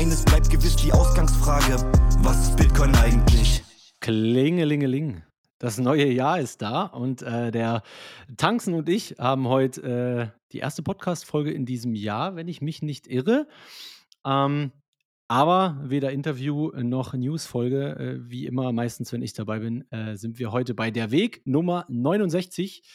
[0.00, 1.74] eines bleibt gewiss die Ausgangsfrage.
[2.22, 3.62] Was ist Bitcoin eigentlich?
[4.00, 5.22] Klingelingeling.
[5.58, 7.82] Das neue Jahr ist da und äh, der
[8.38, 12.80] Tanzen und ich haben heute äh, die erste Podcast-Folge in diesem Jahr, wenn ich mich
[12.80, 13.46] nicht irre.
[14.24, 14.72] Ähm,
[15.28, 20.38] aber weder Interview noch News-Folge, äh, wie immer, meistens, wenn ich dabei bin, äh, sind
[20.38, 22.88] wir heute bei der Weg Nummer 69.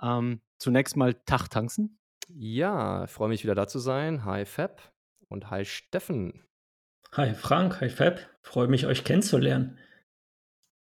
[0.00, 1.98] Ähm, zunächst mal Tag tanzen.
[2.30, 4.24] Ja, freue mich wieder da zu sein.
[4.24, 4.89] Hi Fab
[5.30, 6.44] und hi Steffen.
[7.12, 8.20] Hi Frank, hi Fab.
[8.42, 9.78] Freue mich, euch kennenzulernen.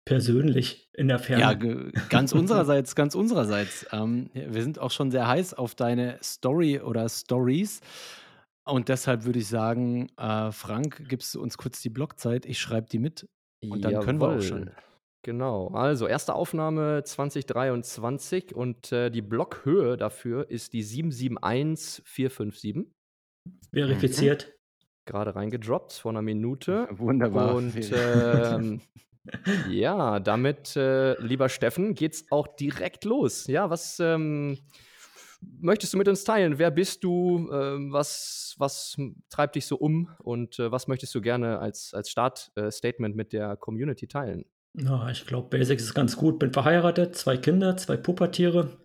[0.06, 1.42] Persönlich in der Ferne.
[1.42, 1.54] Ja,
[2.10, 3.86] ganz unsererseits, ganz unsererseits.
[3.92, 7.82] Ähm, wir sind auch schon sehr heiß auf deine Story oder Stories.
[8.66, 12.46] Und deshalb würde ich sagen, äh, Frank, gibst du uns kurz die Blockzeit?
[12.46, 13.28] Ich schreibe die mit
[13.62, 14.06] und dann Jawohl.
[14.06, 14.70] können wir auch schon.
[15.24, 22.95] Genau, also erste Aufnahme 2023 und äh, die Blockhöhe dafür ist die 771457.
[23.74, 24.48] Verifiziert.
[24.48, 24.52] Mhm.
[25.06, 26.88] Gerade reingedroppt vor einer Minute.
[26.92, 27.56] Wunderbar.
[27.56, 28.82] Und ähm,
[29.70, 33.48] ja, damit, äh, lieber Steffen, geht's auch direkt los.
[33.48, 34.58] Ja, was ähm,
[35.60, 36.58] möchtest du mit uns teilen?
[36.58, 37.50] Wer bist du?
[37.52, 38.98] Äh, was, was
[39.30, 40.10] treibt dich so um?
[40.20, 44.46] Und äh, was möchtest du gerne als, als Startstatement mit der Community teilen?
[44.78, 46.40] Ja, ich glaube, Basics ist ganz gut.
[46.40, 48.78] Bin verheiratet, zwei Kinder, zwei Pubertiere.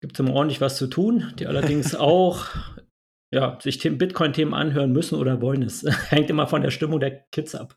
[0.00, 2.46] Gibt es immer ordentlich was zu tun, die allerdings auch
[3.32, 5.62] ja, sich Bitcoin-Themen anhören müssen oder wollen.
[5.62, 7.76] Es hängt immer von der Stimmung der Kids ab.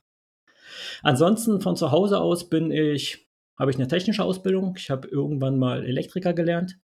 [1.02, 4.76] Ansonsten von zu Hause aus bin ich, habe ich eine technische Ausbildung.
[4.78, 6.78] Ich habe irgendwann mal Elektriker gelernt,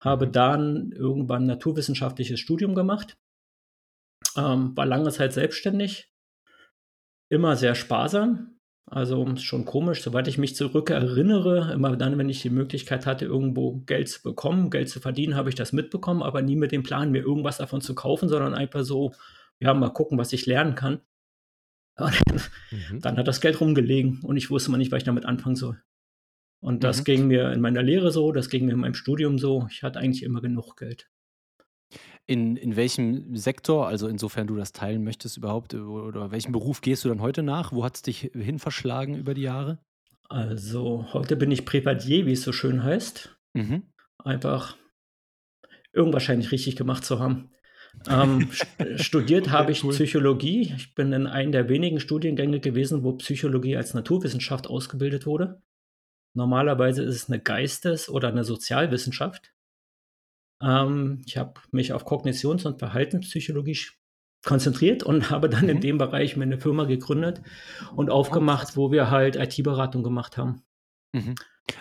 [0.00, 3.18] habe dann irgendwann naturwissenschaftliches Studium gemacht,
[4.36, 6.12] ähm, war lange Zeit selbstständig,
[7.28, 8.57] immer sehr sparsam.
[8.90, 13.82] Also schon komisch, soweit ich mich zurückerinnere, immer dann, wenn ich die Möglichkeit hatte, irgendwo
[13.86, 17.10] Geld zu bekommen, Geld zu verdienen, habe ich das mitbekommen, aber nie mit dem Plan,
[17.10, 19.12] mir irgendwas davon zu kaufen, sondern einfach so,
[19.60, 21.00] ja, mal gucken, was ich lernen kann.
[22.70, 23.00] Mhm.
[23.00, 25.82] Dann hat das Geld rumgelegen und ich wusste mal nicht, was ich damit anfangen soll.
[26.60, 27.04] Und das mhm.
[27.04, 29.66] ging mir in meiner Lehre so, das ging mir in meinem Studium so.
[29.70, 31.08] Ich hatte eigentlich immer genug Geld.
[32.28, 37.04] In, in welchem Sektor, also insofern du das teilen möchtest überhaupt, oder welchem Beruf gehst
[37.04, 37.72] du dann heute nach?
[37.72, 39.78] Wo hat es dich hin verschlagen über die Jahre?
[40.28, 43.34] Also heute bin ich Privatier, wie es so schön heißt.
[43.54, 43.84] Mhm.
[44.18, 44.76] Einfach
[45.94, 47.50] irgendwas wahrscheinlich richtig gemacht zu haben.
[48.06, 48.50] Ähm,
[48.96, 49.94] studiert habe ich cool.
[49.94, 50.74] Psychologie.
[50.76, 55.62] Ich bin in einem der wenigen Studiengänge gewesen, wo Psychologie als Naturwissenschaft ausgebildet wurde.
[56.34, 59.54] Normalerweise ist es eine Geistes- oder eine Sozialwissenschaft.
[60.62, 63.78] Ähm, ich habe mich auf Kognitions- und Verhaltenspsychologie
[64.44, 65.70] konzentriert und habe dann mhm.
[65.70, 67.42] in dem Bereich mir eine Firma gegründet
[67.94, 70.62] und aufgemacht, wo wir halt IT-Beratung gemacht haben.
[71.12, 71.34] Mhm.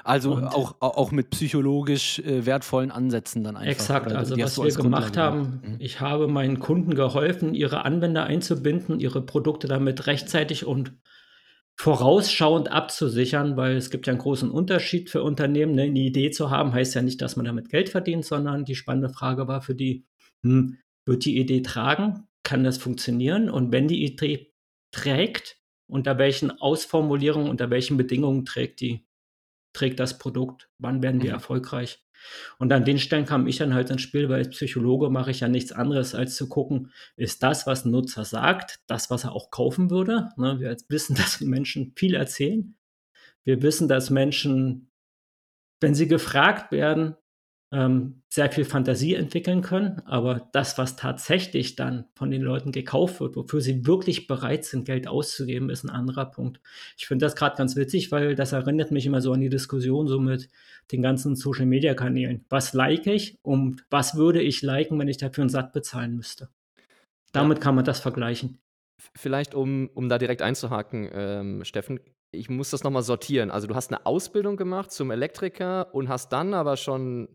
[0.04, 3.72] Also auch, auch mit psychologisch äh, wertvollen Ansätzen dann einfach.
[3.72, 5.76] Exakt, also was wir gemacht haben, mhm.
[5.80, 10.94] ich habe meinen Kunden geholfen, ihre Anwender einzubinden, ihre Produkte damit rechtzeitig und
[11.80, 15.76] vorausschauend abzusichern, weil es gibt ja einen großen Unterschied für Unternehmen.
[15.76, 15.84] Ne?
[15.84, 19.10] Eine Idee zu haben, heißt ja nicht, dass man damit Geld verdient, sondern die spannende
[19.10, 20.06] Frage war für die,
[20.44, 22.28] hm, wird die Idee tragen?
[22.44, 23.50] Kann das funktionieren?
[23.50, 24.52] Und wenn die Idee
[24.92, 25.58] trägt,
[25.90, 29.08] unter welchen Ausformulierungen, unter welchen Bedingungen trägt die?
[29.78, 31.36] trägt das Produkt, wann werden wir mhm.
[31.36, 32.04] erfolgreich.
[32.58, 35.42] Und an den Stellen kam ich dann halt ins Spiel, weil als Psychologe mache ich
[35.42, 39.34] ja nichts anderes, als zu gucken, ist das, was ein Nutzer sagt, das, was er
[39.34, 40.30] auch kaufen würde.
[40.38, 42.76] Ne, wir wissen, dass Menschen viel erzählen.
[43.44, 44.90] Wir wissen, dass Menschen,
[45.80, 47.16] wenn sie gefragt werden,
[47.72, 53.20] ähm, sehr viel Fantasie entwickeln können, aber das, was tatsächlich dann von den Leuten gekauft
[53.20, 56.62] wird, wofür sie wirklich bereit sind, Geld auszugeben, ist ein anderer Punkt.
[56.98, 60.08] Ich finde das gerade ganz witzig, weil das erinnert mich immer so an die Diskussion
[60.08, 60.50] so mit
[60.94, 62.46] den ganzen Social-Media-Kanälen.
[62.50, 66.50] Was like ich und was würde ich liken, wenn ich dafür einen Satt bezahlen müsste?
[67.34, 67.64] Damit ja.
[67.66, 68.60] kann man das vergleichen.
[69.14, 72.00] Vielleicht, um, um da direkt einzuhaken, ähm, Steffen,
[72.32, 73.52] ich muss das nochmal sortieren.
[73.52, 77.28] Also du hast eine Ausbildung gemacht zum Elektriker und hast dann aber schon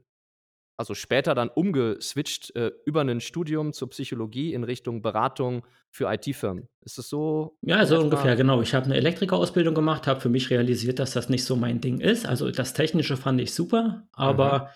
[0.76, 6.69] also später dann umgeswitcht äh, über ein Studium zur Psychologie in Richtung Beratung für IT-Firmen.
[6.80, 7.56] Ist das so?
[7.62, 8.62] Ja, so ungefähr, genau.
[8.62, 12.00] Ich habe eine Elektrikerausbildung gemacht, habe für mich realisiert, dass das nicht so mein Ding
[12.00, 12.26] ist.
[12.26, 14.66] Also das Technische fand ich super, aber mhm.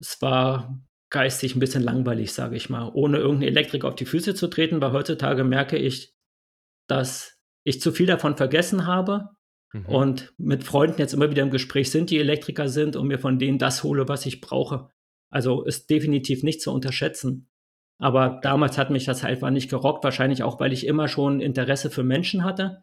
[0.00, 4.34] es war geistig ein bisschen langweilig, sage ich mal, ohne irgendeinen Elektriker auf die Füße
[4.34, 6.14] zu treten, weil heutzutage merke ich,
[6.86, 9.30] dass ich zu viel davon vergessen habe
[9.72, 9.86] mhm.
[9.86, 13.38] und mit Freunden jetzt immer wieder im Gespräch sind, die Elektriker sind und mir von
[13.38, 14.90] denen das hole, was ich brauche.
[15.30, 17.48] Also ist definitiv nicht zu unterschätzen.
[17.98, 21.90] Aber damals hat mich das einfach nicht gerockt, wahrscheinlich auch, weil ich immer schon Interesse
[21.90, 22.82] für Menschen hatte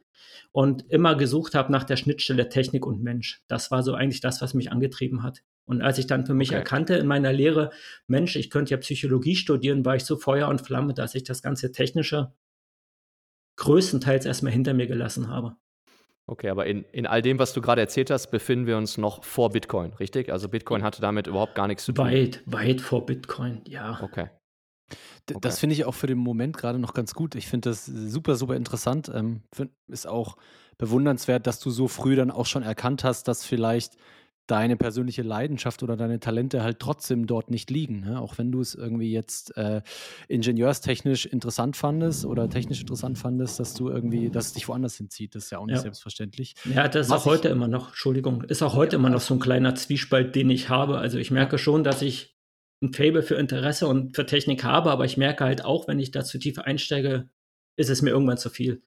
[0.51, 3.43] und immer gesucht habe nach der Schnittstelle Technik und Mensch.
[3.47, 5.43] Das war so eigentlich das, was mich angetrieben hat.
[5.65, 6.59] Und als ich dann für mich okay.
[6.59, 7.71] erkannte in meiner Lehre,
[8.07, 11.41] Mensch, ich könnte ja Psychologie studieren, war ich so Feuer und Flamme, dass ich das
[11.41, 12.31] ganze Technische
[13.57, 15.57] größtenteils erstmal hinter mir gelassen habe.
[16.29, 19.23] Okay, aber in, in all dem, was du gerade erzählt hast, befinden wir uns noch
[19.23, 20.29] vor Bitcoin, richtig?
[20.29, 22.05] Also Bitcoin hatte damit überhaupt gar nichts zu tun.
[22.05, 23.99] Weit, weit vor Bitcoin, ja.
[24.01, 24.29] Okay.
[25.29, 25.39] Okay.
[25.41, 27.35] Das finde ich auch für den Moment gerade noch ganz gut.
[27.35, 29.11] Ich finde das super, super interessant.
[29.13, 30.37] Ähm, find, ist auch
[30.77, 33.97] bewundernswert, dass du so früh dann auch schon erkannt hast, dass vielleicht
[34.47, 38.01] deine persönliche Leidenschaft oder deine Talente halt trotzdem dort nicht liegen.
[38.01, 38.19] Ne?
[38.19, 39.81] Auch wenn du es irgendwie jetzt äh,
[40.27, 45.35] ingenieurstechnisch interessant fandest oder technisch interessant fandest, dass du irgendwie, dass es dich woanders hinzieht.
[45.35, 45.81] Das ist ja auch nicht ja.
[45.81, 46.55] selbstverständlich.
[46.73, 49.21] Ja, das ist Was auch heute immer noch, Entschuldigung, ist auch heute ja, immer noch
[49.21, 50.97] so ein kleiner Zwiespalt, den ich habe.
[50.97, 52.37] Also ich merke schon, dass ich
[52.81, 56.11] ein Fable für Interesse und für Technik habe, aber ich merke halt auch, wenn ich
[56.11, 57.29] da zu tief einsteige,
[57.75, 58.83] ist es mir irgendwann zu viel.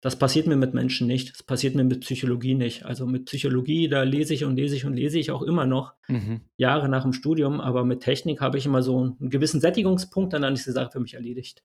[0.00, 1.32] Das passiert mir mit Menschen nicht.
[1.32, 2.84] Das passiert mir mit Psychologie nicht.
[2.84, 5.94] Also mit Psychologie, da lese ich und lese ich und lese ich auch immer noch
[6.06, 6.42] mhm.
[6.56, 7.60] Jahre nach dem Studium.
[7.60, 11.00] Aber mit Technik habe ich immer so einen gewissen Sättigungspunkt, dann ist die Sache für
[11.00, 11.64] mich erledigt.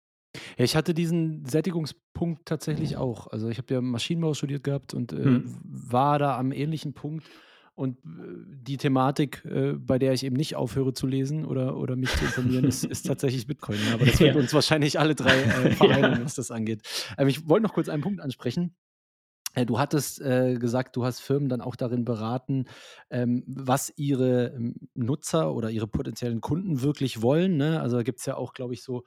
[0.58, 3.28] Ja, ich hatte diesen Sättigungspunkt tatsächlich auch.
[3.28, 5.60] Also ich habe ja Maschinenbau studiert gehabt und äh, mhm.
[5.64, 7.28] war da am ähnlichen Punkt.
[7.76, 8.02] Und äh,
[8.62, 12.26] die Thematik, äh, bei der ich eben nicht aufhöre zu lesen oder, oder mich zu
[12.26, 13.80] informieren, ist, ist tatsächlich Bitcoin.
[13.88, 14.42] Ja, aber das wird ja.
[14.42, 16.26] uns wahrscheinlich alle drei äh, vereinen, ja.
[16.26, 16.82] was das angeht.
[17.18, 18.76] Aber ich wollte noch kurz einen Punkt ansprechen.
[19.56, 22.66] Äh, du hattest äh, gesagt, du hast Firmen dann auch darin beraten,
[23.10, 27.58] ähm, was ihre ähm, Nutzer oder ihre potenziellen Kunden wirklich wollen.
[27.58, 27.82] Ne?
[27.82, 29.04] Also da gibt es ja auch, glaube ich, so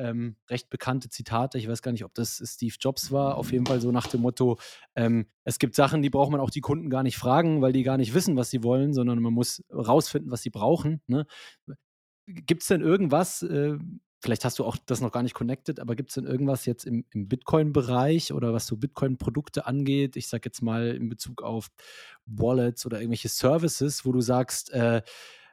[0.00, 1.58] ähm, recht bekannte Zitate.
[1.58, 3.36] Ich weiß gar nicht, ob das Steve Jobs war.
[3.36, 4.58] Auf jeden Fall so nach dem Motto:
[4.96, 7.82] ähm, Es gibt Sachen, die braucht man auch die Kunden gar nicht fragen, weil die
[7.82, 11.02] gar nicht wissen, was sie wollen, sondern man muss rausfinden, was sie brauchen.
[11.06, 11.26] Ne?
[12.26, 13.42] Gibt es denn irgendwas?
[13.42, 13.78] Äh,
[14.20, 16.84] vielleicht hast du auch das noch gar nicht connected, aber gibt es denn irgendwas jetzt
[16.84, 20.16] im, im Bitcoin-Bereich oder was so Bitcoin-Produkte angeht?
[20.16, 21.68] Ich sage jetzt mal in Bezug auf
[22.26, 25.02] Wallets oder irgendwelche Services, wo du sagst, äh,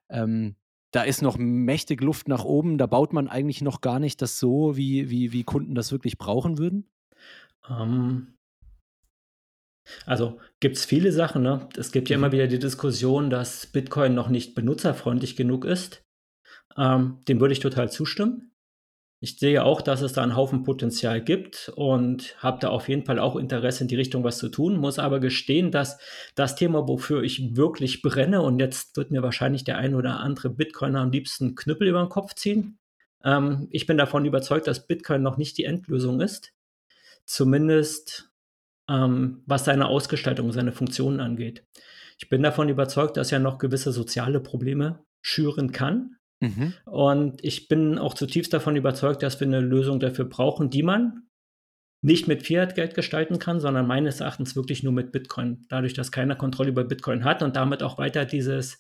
[0.10, 0.56] ähm,
[0.98, 2.80] da ist noch mächtig Luft nach oben.
[2.80, 6.18] Da baut man eigentlich noch gar nicht das so, wie, wie, wie Kunden das wirklich
[6.18, 6.90] brauchen würden?
[7.70, 8.34] Ähm,
[10.08, 11.44] also gibt es viele Sachen.
[11.44, 11.70] Ne?
[11.78, 12.32] Es gibt ja immer mhm.
[12.32, 16.04] wieder die Diskussion, dass Bitcoin noch nicht benutzerfreundlich genug ist.
[16.76, 18.50] Ähm, dem würde ich total zustimmen.
[19.20, 23.04] Ich sehe auch, dass es da einen Haufen Potenzial gibt und habe da auf jeden
[23.04, 25.98] Fall auch Interesse in die Richtung was zu tun, muss aber gestehen, dass
[26.36, 30.52] das Thema, wofür ich wirklich brenne, und jetzt wird mir wahrscheinlich der ein oder andere
[30.52, 32.78] Bitcoiner am liebsten Knüppel über den Kopf ziehen.
[33.24, 36.54] Ähm, ich bin davon überzeugt, dass Bitcoin noch nicht die Endlösung ist.
[37.26, 38.30] Zumindest
[38.88, 41.66] ähm, was seine Ausgestaltung, seine Funktionen angeht.
[42.20, 46.74] Ich bin davon überzeugt, dass er noch gewisse soziale Probleme schüren kann, Mhm.
[46.86, 51.28] Und ich bin auch zutiefst davon überzeugt, dass wir eine Lösung dafür brauchen, die man
[52.02, 55.66] nicht mit Fiat-Geld gestalten kann, sondern meines Erachtens wirklich nur mit Bitcoin.
[55.68, 58.80] Dadurch, dass keiner Kontrolle über Bitcoin hat und damit auch weiter dieses,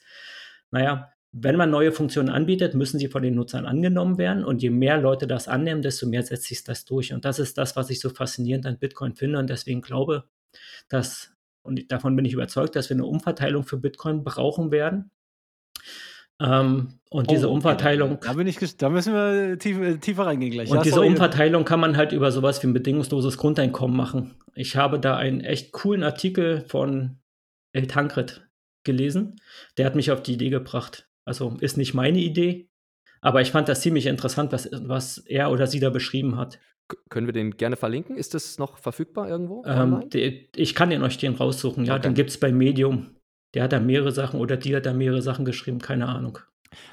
[0.72, 4.44] naja, wenn man neue Funktionen anbietet, müssen sie von den Nutzern angenommen werden.
[4.44, 7.14] Und je mehr Leute das annehmen, desto mehr setzt sich das durch.
[7.14, 9.40] Und das ist das, was ich so faszinierend an Bitcoin finde.
[9.40, 10.24] Und deswegen glaube,
[10.90, 11.34] dass,
[11.64, 15.12] und davon bin ich überzeugt, dass wir eine Umverteilung für Bitcoin brauchen werden.
[16.40, 18.14] Ähm, und oh, diese Umverteilung.
[18.14, 18.28] Okay.
[18.28, 20.70] Da, bin ich, da müssen wir tief, äh, tiefer reingehen gleich.
[20.70, 21.08] Und ja, diese sorry.
[21.08, 24.36] Umverteilung kann man halt über sowas wie ein bedingungsloses Grundeinkommen machen.
[24.54, 27.20] Ich habe da einen echt coolen Artikel von
[27.72, 28.48] El Tankred
[28.84, 29.40] gelesen.
[29.78, 31.08] Der hat mich auf die Idee gebracht.
[31.26, 32.70] Also ist nicht meine Idee,
[33.22, 36.60] aber ich fand das ziemlich interessant, was, was er oder sie da beschrieben hat.
[37.10, 38.16] können wir den gerne verlinken?
[38.16, 39.64] Ist das noch verfügbar irgendwo?
[39.66, 41.96] Ähm, die, ich kann den euch den raussuchen, ja.
[41.96, 42.04] Okay.
[42.04, 43.17] Den gibt es bei Medium.
[43.58, 46.38] Der hat da mehrere Sachen oder die hat da mehrere Sachen geschrieben, keine Ahnung.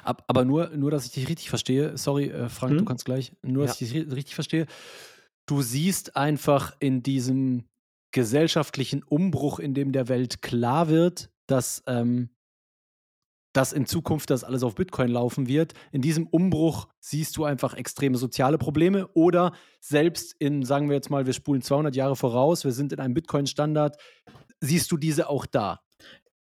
[0.02, 2.78] Aber nur, nur dass ich dich richtig verstehe, sorry, äh, Frank, hm?
[2.78, 3.86] du kannst gleich, nur dass ja.
[3.86, 4.64] ich dich richtig verstehe,
[5.44, 7.64] du siehst einfach in diesem
[8.12, 12.30] gesellschaftlichen Umbruch, in dem der Welt klar wird, dass, ähm,
[13.52, 15.74] dass in Zukunft das alles auf Bitcoin laufen wird.
[15.92, 21.10] In diesem Umbruch siehst du einfach extreme soziale Probleme oder selbst in, sagen wir jetzt
[21.10, 23.98] mal, wir spulen 200 Jahre voraus, wir sind in einem Bitcoin-Standard,
[24.62, 25.83] siehst du diese auch da?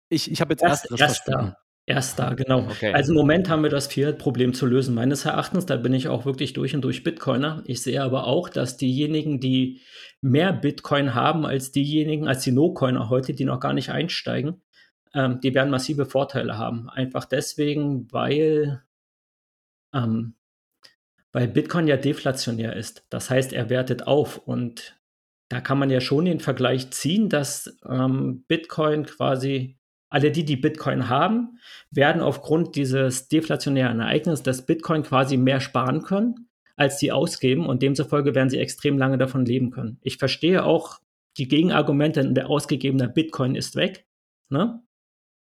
[0.09, 1.57] Ich, ich habe jetzt erst, erst, erst da.
[1.85, 2.59] Erst da, genau.
[2.59, 2.93] Okay.
[2.93, 5.65] Also im Moment haben wir das Fiat-Problem zu lösen, meines Erachtens.
[5.65, 7.61] Da bin ich auch wirklich durch und durch Bitcoiner.
[7.65, 9.81] Ich sehe aber auch, dass diejenigen, die
[10.21, 14.61] mehr Bitcoin haben als diejenigen, als die No-Coiner heute, die noch gar nicht einsteigen,
[15.13, 16.89] ähm, die werden massive Vorteile haben.
[16.89, 18.81] Einfach deswegen, weil,
[19.93, 20.35] ähm,
[21.33, 23.05] weil Bitcoin ja deflationär ist.
[23.09, 24.97] Das heißt, er wertet auf und
[25.49, 29.77] da kann man ja schon den Vergleich ziehen, dass ähm, Bitcoin quasi
[30.13, 31.57] alle die, die Bitcoin haben,
[31.89, 37.81] werden aufgrund dieses deflationären Ereignisses, dass Bitcoin quasi mehr sparen können, als sie ausgeben und
[37.81, 39.97] demzufolge werden sie extrem lange davon leben können.
[40.01, 40.99] Ich verstehe auch
[41.37, 44.05] die Gegenargumente, der ausgegebene Bitcoin ist weg.
[44.49, 44.83] Ne?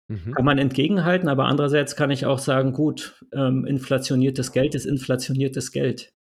[0.07, 0.33] Mhm.
[0.33, 5.72] Kann man entgegenhalten, aber andererseits kann ich auch sagen, gut, ähm, inflationiertes Geld ist inflationiertes
[5.72, 6.13] Geld.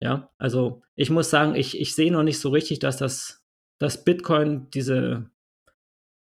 [0.00, 3.44] Ja, also ich muss sagen, ich, ich sehe noch nicht so richtig, dass das
[3.78, 5.30] dass Bitcoin diese,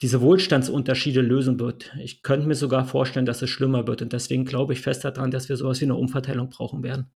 [0.02, 1.94] diese Wohlstandsunterschiede lösen wird.
[2.00, 4.02] Ich könnte mir sogar vorstellen, dass es schlimmer wird.
[4.02, 7.10] Und deswegen glaube ich fest daran, dass wir sowas wie eine Umverteilung brauchen werden.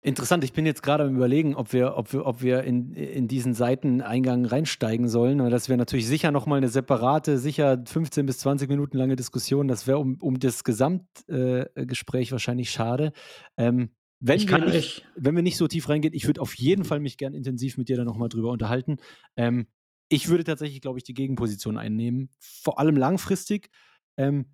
[0.00, 3.26] Interessant, ich bin jetzt gerade am überlegen, ob wir, ob wir, ob wir in, in
[3.26, 5.38] diesen Seiteneingang reinsteigen sollen.
[5.50, 9.66] Das wäre natürlich sicher nochmal eine separate, sicher 15 bis 20 Minuten lange Diskussion.
[9.66, 13.12] Das wäre um, um das Gesamtgespräch äh, wahrscheinlich schade.
[13.56, 13.90] Ähm,
[14.20, 16.84] wenn, ich wir nicht, nicht, wenn wir nicht so tief reingehen, ich würde auf jeden
[16.84, 18.96] Fall mich gern intensiv mit dir da nochmal drüber unterhalten.
[19.36, 19.68] Ähm,
[20.08, 22.30] ich würde tatsächlich, glaube ich, die Gegenposition einnehmen.
[22.38, 23.70] Vor allem langfristig.
[24.16, 24.46] Ähm,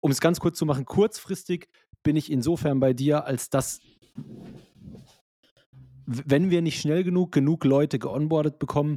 [0.00, 1.68] um es ganz kurz zu machen, kurzfristig
[2.02, 3.80] bin ich insofern bei dir, als dass
[6.06, 8.96] wenn wir nicht schnell genug genug Leute geonboardet bekommen,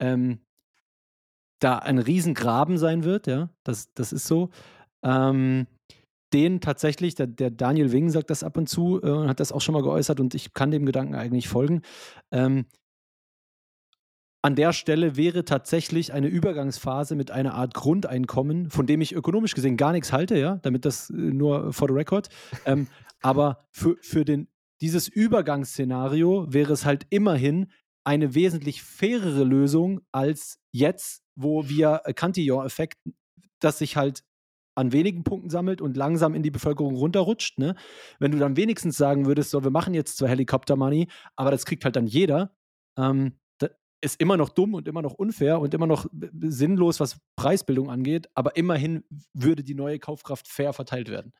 [0.00, 0.40] ähm,
[1.60, 4.50] da ein Riesengraben sein wird, ja, das, das ist so.
[5.02, 5.66] Ähm,
[6.32, 9.60] den tatsächlich, der, der, Daniel Wing sagt das ab und zu äh, hat das auch
[9.60, 11.82] schon mal geäußert und ich kann dem Gedanken eigentlich folgen.
[12.32, 12.66] Ähm,
[14.46, 19.56] an der Stelle wäre tatsächlich eine Übergangsphase mit einer Art Grundeinkommen, von dem ich ökonomisch
[19.56, 22.28] gesehen gar nichts halte, ja, damit das äh, nur for the record.
[22.64, 22.86] Ähm,
[23.22, 24.46] aber für, für den
[24.80, 27.72] dieses Übergangsszenario wäre es halt immerhin
[28.04, 32.98] eine wesentlich fairere Lösung als jetzt, wo wir Cantillon-Effekt,
[33.58, 34.22] das sich halt
[34.76, 37.58] an wenigen Punkten sammelt und langsam in die Bevölkerung runterrutscht.
[37.58, 37.74] Ne?
[38.20, 41.84] Wenn du dann wenigstens sagen würdest, so, wir machen jetzt zwar Helikopter-Money, aber das kriegt
[41.84, 42.54] halt dann jeder,
[42.96, 43.32] ähm,
[44.00, 46.06] ist immer noch dumm und immer noch unfair und immer noch
[46.40, 51.32] sinnlos, was Preisbildung angeht, aber immerhin würde die neue Kaufkraft fair verteilt werden.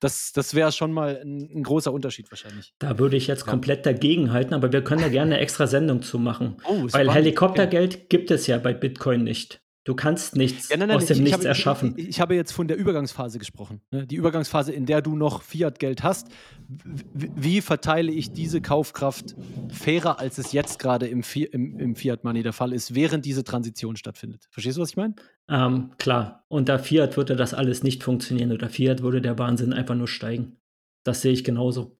[0.00, 2.74] Das, das wäre schon mal ein, ein, großer Unterschied wahrscheinlich.
[2.78, 3.50] Da würde ich jetzt ja.
[3.50, 6.56] komplett dagegen halten, aber wir können da gerne eine extra Sendung zu machen.
[6.66, 7.10] Oh, Weil.
[7.12, 9.63] Helikoptergeld gibt es ja bei Bitcoin nicht.
[9.84, 11.94] Du kannst nichts ja, nein, nein, aus dem ich, Nichts ich habe, erschaffen.
[11.98, 13.82] Ich, ich, habe jetzt von der Übergangsphase gesprochen.
[13.90, 14.06] Ne?
[14.06, 16.28] Die Übergangsphase, in der du noch Fiat-Geld hast.
[16.66, 19.36] Wie, wie, verteile ich diese Kaufkraft
[19.68, 21.22] fairer, als es jetzt gerade im,
[21.52, 24.46] im, im Fiat-Money der Fall ist, während diese Transition stattfindet?
[24.50, 25.16] Verstehst du, was ich meine?
[25.50, 26.46] Ähm, klar.
[26.48, 28.52] Unter Fiat würde das alles nicht funktionieren.
[28.52, 30.56] Unter Fiat würde der Wahnsinn einfach nur steigen.
[31.02, 31.98] Das sehe ich genauso.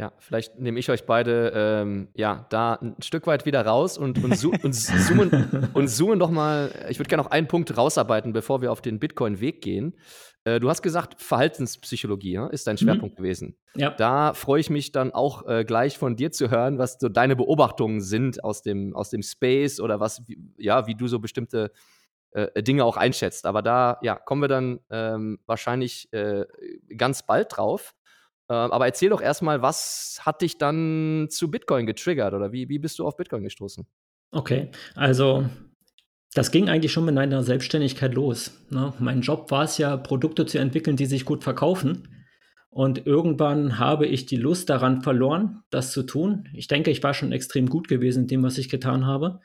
[0.00, 4.24] Ja, vielleicht nehme ich euch beide ähm, ja da ein Stück weit wieder raus und,
[4.24, 6.70] und, zo und zoomen und zoomen doch mal.
[6.88, 9.94] Ich würde gerne noch einen Punkt rausarbeiten, bevor wir auf den Bitcoin-Weg gehen.
[10.44, 12.78] Äh, du hast gesagt, Verhaltenspsychologie ja, ist dein mhm.
[12.78, 13.22] Schwerpunkt mhm.
[13.22, 13.56] gewesen.
[13.74, 13.90] Ja.
[13.90, 17.36] Da freue ich mich dann auch äh, gleich von dir zu hören, was so deine
[17.36, 21.72] Beobachtungen sind aus dem, aus dem Space oder was, wie, ja, wie du so bestimmte
[22.30, 23.44] äh, Dinge auch einschätzt.
[23.44, 26.46] Aber da ja, kommen wir dann ähm, wahrscheinlich äh,
[26.96, 27.94] ganz bald drauf.
[28.50, 32.80] Ähm, aber erzähl doch erstmal, was hat dich dann zu Bitcoin getriggert oder wie, wie
[32.80, 33.86] bist du auf Bitcoin gestoßen?
[34.32, 35.46] Okay, also
[36.34, 38.50] das ging eigentlich schon mit meiner Selbstständigkeit los.
[38.70, 38.92] Ne?
[38.98, 42.08] Mein Job war es ja, Produkte zu entwickeln, die sich gut verkaufen.
[42.70, 46.48] Und irgendwann habe ich die Lust daran verloren, das zu tun.
[46.52, 49.40] Ich denke, ich war schon extrem gut gewesen in dem, was ich getan habe.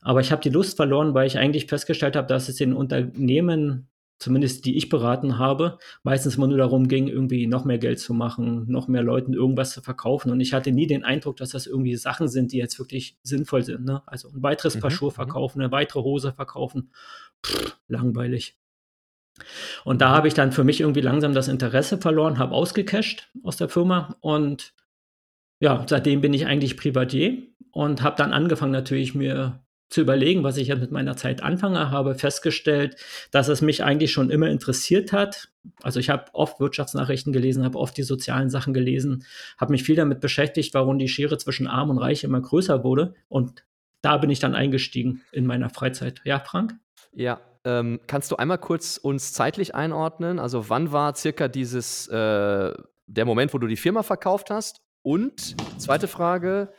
[0.00, 3.88] Aber ich habe die Lust verloren, weil ich eigentlich festgestellt habe, dass es den Unternehmen
[4.18, 8.14] zumindest die ich beraten habe, meistens immer nur darum ging, irgendwie noch mehr Geld zu
[8.14, 10.30] machen, noch mehr Leuten irgendwas zu verkaufen.
[10.30, 13.62] Und ich hatte nie den Eindruck, dass das irgendwie Sachen sind, die jetzt wirklich sinnvoll
[13.62, 13.84] sind.
[13.84, 14.02] Ne?
[14.06, 15.14] Also ein weiteres mhm, Paar Schuhe mhm.
[15.14, 16.90] verkaufen, eine weitere Hose verkaufen.
[17.46, 18.58] Pff, langweilig.
[19.84, 20.14] Und da mhm.
[20.14, 24.16] habe ich dann für mich irgendwie langsam das Interesse verloren, habe ausgecasht aus der Firma
[24.20, 24.74] und
[25.60, 30.56] ja, seitdem bin ich eigentlich Privatier und habe dann angefangen natürlich mir zu überlegen, was
[30.58, 32.96] ich jetzt mit meiner Zeit anfange, habe festgestellt,
[33.30, 35.48] dass es mich eigentlich schon immer interessiert hat.
[35.82, 39.24] Also ich habe oft Wirtschaftsnachrichten gelesen, habe oft die sozialen Sachen gelesen,
[39.56, 43.14] habe mich viel damit beschäftigt, warum die Schere zwischen Arm und Reich immer größer wurde.
[43.28, 43.64] Und
[44.02, 46.20] da bin ich dann eingestiegen in meiner Freizeit.
[46.24, 46.74] Ja, Frank?
[47.12, 50.38] Ja, ähm, kannst du einmal kurz uns zeitlich einordnen?
[50.38, 52.74] Also wann war circa dieses äh,
[53.06, 54.80] der Moment, wo du die Firma verkauft hast?
[55.02, 56.72] Und zweite Frage,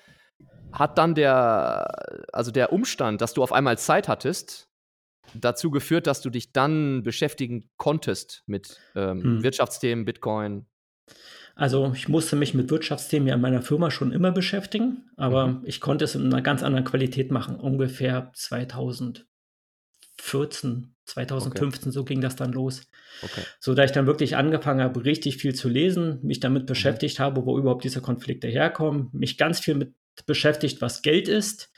[0.72, 1.88] hat dann der,
[2.34, 4.70] also der Umstand, dass du auf einmal Zeit hattest,
[5.34, 9.44] dazu geführt, dass du dich dann beschäftigen konntest mit ähm, hm.
[9.44, 10.66] Wirtschaftsthemen, Bitcoin?
[11.60, 15.62] Also ich musste mich mit Wirtschaftsthemen ja in meiner Firma schon immer beschäftigen, aber mhm.
[15.66, 17.58] ich konnte es in einer ganz anderen Qualität machen.
[17.58, 19.26] Ungefähr 2014,
[21.06, 21.92] 2015, okay.
[21.94, 22.84] so ging das dann los.
[23.22, 23.42] Okay.
[23.60, 26.68] So da ich dann wirklich angefangen habe, richtig viel zu lesen, mich damit mhm.
[26.68, 27.24] beschäftigt mhm.
[27.24, 29.94] habe, wo überhaupt diese Konflikte herkommen, mich ganz viel mit
[30.26, 31.72] beschäftigt, was Geld ist,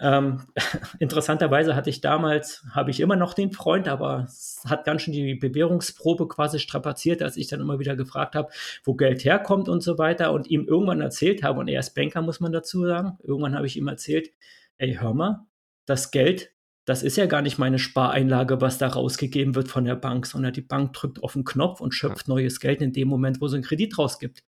[0.00, 0.42] Ähm,
[0.98, 5.12] interessanterweise hatte ich damals, habe ich immer noch den Freund, aber es hat ganz schön
[5.12, 8.50] die Bewährungsprobe quasi strapaziert, als ich dann immer wieder gefragt habe,
[8.84, 12.22] wo Geld herkommt und so weiter und ihm irgendwann erzählt habe, und er ist Banker,
[12.22, 14.30] muss man dazu sagen, irgendwann habe ich ihm erzählt,
[14.78, 15.46] ey, hör mal,
[15.86, 16.50] das Geld,
[16.86, 20.52] das ist ja gar nicht meine Spareinlage, was da rausgegeben wird von der Bank, sondern
[20.52, 23.56] die Bank drückt auf den Knopf und schöpft neues Geld in dem Moment, wo sie
[23.56, 24.42] einen Kredit rausgibt.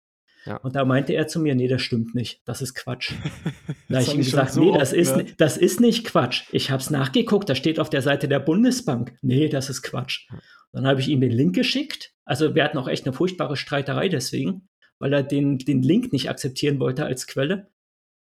[0.47, 0.57] Ja.
[0.59, 3.13] Und da meinte er zu mir, nee, das stimmt nicht, das ist Quatsch.
[3.89, 6.45] da habe ich ihm gesagt, so nee, das ist, das ist nicht Quatsch.
[6.53, 9.17] Ich habe es nachgeguckt, das steht auf der Seite der Bundesbank.
[9.23, 10.29] Nee, das ist Quatsch.
[10.73, 12.13] Dann habe ich ihm den Link geschickt.
[12.25, 16.31] Also wir hatten auch echt eine furchtbare Streiterei deswegen, weil er den, den Link nicht
[16.31, 17.69] akzeptieren wollte als Quelle.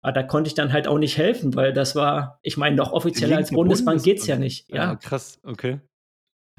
[0.03, 2.91] Aber da konnte ich dann halt auch nicht helfen, weil das war, ich meine, noch
[2.91, 4.69] offizieller als Bundesbank Bundes geht es ja nicht.
[4.69, 4.75] Ja.
[4.75, 5.79] ja, krass, okay.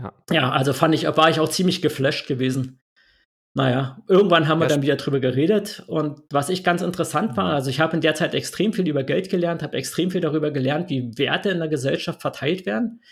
[0.00, 0.12] Ja.
[0.30, 2.81] ja, also fand ich, war ich auch ziemlich geflasht gewesen.
[3.54, 5.84] Naja, irgendwann haben wir dann wieder drüber geredet.
[5.86, 9.04] Und was ich ganz interessant war, also ich habe in der Zeit extrem viel über
[9.04, 13.02] Geld gelernt, habe extrem viel darüber gelernt, wie Werte in der Gesellschaft verteilt werden.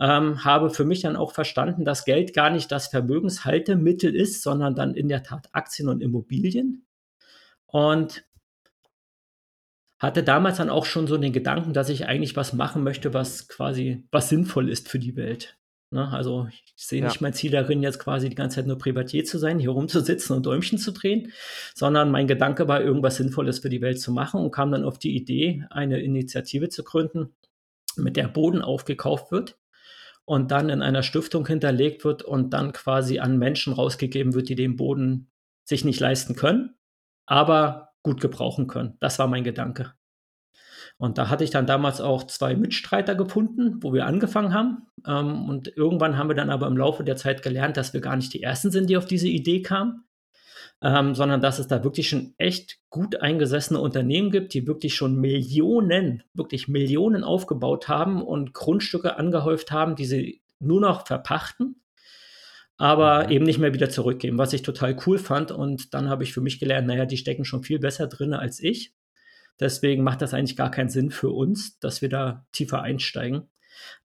[0.00, 4.74] Ähm, habe für mich dann auch verstanden, dass Geld gar nicht das Vermögenshaltemittel ist, sondern
[4.74, 6.84] dann in der Tat Aktien und Immobilien.
[7.66, 8.24] Und
[10.00, 13.46] hatte damals dann auch schon so den Gedanken, dass ich eigentlich was machen möchte, was
[13.46, 15.56] quasi was sinnvoll ist für die Welt.
[15.94, 16.08] Ne?
[16.10, 17.06] Also ich sehe ja.
[17.06, 20.36] nicht mein Ziel darin, jetzt quasi die ganze Zeit nur Privatier zu sein, hier rumzusitzen
[20.36, 21.32] und Däumchen zu drehen,
[21.72, 24.98] sondern mein Gedanke war, irgendwas Sinnvolles für die Welt zu machen und kam dann auf
[24.98, 27.36] die Idee, eine Initiative zu gründen,
[27.96, 29.56] mit der Boden aufgekauft wird
[30.24, 34.56] und dann in einer Stiftung hinterlegt wird und dann quasi an Menschen rausgegeben wird, die
[34.56, 35.30] den Boden
[35.62, 36.74] sich nicht leisten können,
[37.24, 38.96] aber gut gebrauchen können.
[38.98, 39.94] Das war mein Gedanke.
[40.96, 44.86] Und da hatte ich dann damals auch zwei Mitstreiter gefunden, wo wir angefangen haben.
[45.06, 48.16] Ähm, und irgendwann haben wir dann aber im Laufe der Zeit gelernt, dass wir gar
[48.16, 50.04] nicht die Ersten sind, die auf diese Idee kamen,
[50.82, 55.20] ähm, sondern dass es da wirklich schon echt gut eingesessene Unternehmen gibt, die wirklich schon
[55.20, 61.80] Millionen, wirklich Millionen aufgebaut haben und Grundstücke angehäuft haben, die sie nur noch verpachten
[62.76, 63.30] aber mhm.
[63.30, 65.52] eben nicht mehr wieder zurückgeben, was ich total cool fand.
[65.52, 68.60] Und dann habe ich für mich gelernt, naja, die stecken schon viel besser drin als
[68.60, 68.92] ich.
[69.60, 73.48] Deswegen macht das eigentlich gar keinen Sinn für uns, dass wir da tiefer einsteigen.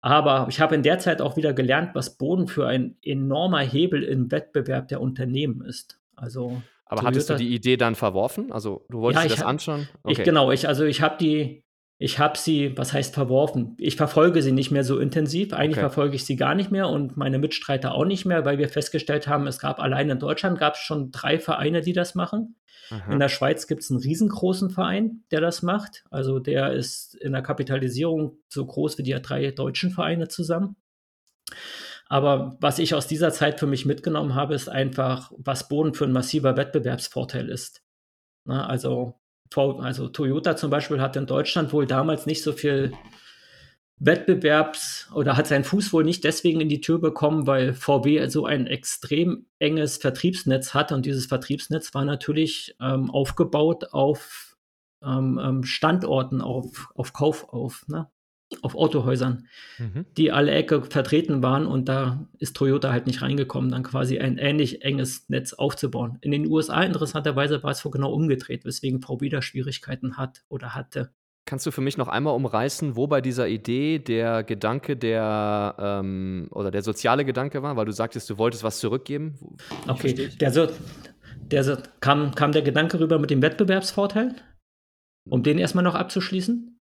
[0.02, 4.04] Aber ich habe in der Zeit auch wieder gelernt, was Boden für ein enormer Hebel
[4.04, 6.00] im Wettbewerb der Unternehmen ist.
[6.16, 8.52] Also aber Toyota, hattest du die Idee dann verworfen?
[8.52, 9.88] Also du wolltest ja, das anschauen?
[10.04, 10.14] Okay.
[10.14, 11.64] Ich, genau, ich, also ich habe die,
[12.02, 13.76] ich habe sie, was heißt verworfen?
[13.78, 15.52] Ich verfolge sie nicht mehr so intensiv.
[15.52, 15.82] Eigentlich okay.
[15.82, 19.28] verfolge ich sie gar nicht mehr und meine Mitstreiter auch nicht mehr, weil wir festgestellt
[19.28, 22.56] haben, es gab allein in Deutschland gab es schon drei Vereine, die das machen.
[22.90, 23.12] Aha.
[23.12, 26.06] In der Schweiz gibt es einen riesengroßen Verein, der das macht.
[26.10, 30.78] Also der ist in der Kapitalisierung so groß wie die drei deutschen Vereine zusammen.
[32.08, 36.06] Aber was ich aus dieser Zeit für mich mitgenommen habe, ist einfach, was Boden für
[36.06, 37.84] ein massiver Wettbewerbsvorteil ist.
[38.46, 39.20] Na, also,
[39.56, 42.94] also Toyota zum Beispiel hat in Deutschland wohl damals nicht so viel
[44.00, 48.46] Wettbewerbs oder hat seinen Fuß wohl nicht deswegen in die Tür bekommen, weil VW so
[48.46, 54.56] ein extrem enges Vertriebsnetz hat und dieses Vertriebsnetz war natürlich ähm, aufgebaut auf
[55.04, 58.10] ähm, ähm Standorten, auf, auf Kauf, auf, ne?
[58.62, 60.06] Auf Autohäusern, mhm.
[60.18, 64.38] die alle Ecke vertreten waren und da ist Toyota halt nicht reingekommen, dann quasi ein
[64.38, 66.18] ähnlich enges Netz aufzubauen.
[66.22, 70.74] In den USA interessanterweise war es vor genau umgedreht, weswegen VW da Schwierigkeiten hat oder
[70.74, 71.12] hatte.
[71.46, 76.48] Kannst du für mich noch einmal umreißen, wo bei dieser Idee der Gedanke der ähm,
[76.52, 79.58] oder der soziale Gedanke war, weil du sagtest, du wolltest was zurückgeben?
[79.88, 80.68] Okay, der, so,
[81.42, 84.36] der so, kam, kam der Gedanke rüber mit dem Wettbewerbsvorteil,
[85.28, 86.79] um den erstmal noch abzuschließen.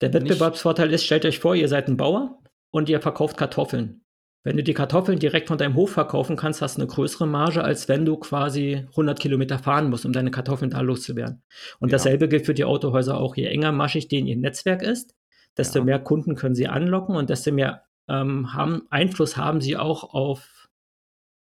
[0.00, 4.04] Der Wettbewerbsvorteil ist, stellt euch vor, ihr seid ein Bauer und ihr verkauft Kartoffeln.
[4.44, 7.64] Wenn du die Kartoffeln direkt von deinem Hof verkaufen kannst, hast du eine größere Marge,
[7.64, 11.42] als wenn du quasi 100 Kilometer fahren musst, um deine Kartoffeln da loszuwerden.
[11.80, 11.92] Und ja.
[11.92, 13.36] dasselbe gilt für die Autohäuser auch.
[13.36, 15.16] Je enger maschig denen ihr Netzwerk ist,
[15.56, 15.84] desto ja.
[15.86, 20.68] mehr Kunden können sie anlocken und desto mehr ähm, haben, Einfluss haben sie auch auf,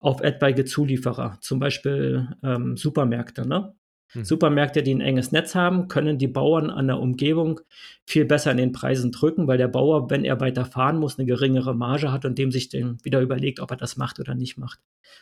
[0.00, 3.48] auf etwaige Zulieferer, zum Beispiel ähm, Supermärkte.
[3.48, 3.74] Ne?
[4.12, 4.24] Hm.
[4.24, 7.60] Supermärkte, die ein enges Netz haben, können die Bauern an der Umgebung
[8.04, 11.26] viel besser in den Preisen drücken, weil der Bauer, wenn er weiter fahren muss, eine
[11.26, 14.58] geringere Marge hat und dem sich dann wieder überlegt, ob er das macht oder nicht
[14.58, 14.80] macht.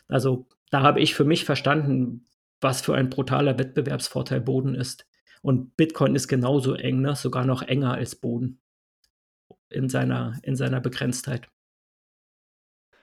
[0.09, 2.27] Also da habe ich für mich verstanden,
[2.61, 5.07] was für ein brutaler Wettbewerbsvorteil Boden ist.
[5.43, 7.17] Und Bitcoin ist genauso eng, ne?
[7.17, 8.61] sogar noch enger als Boden
[9.71, 11.49] in seiner, in seiner Begrenztheit.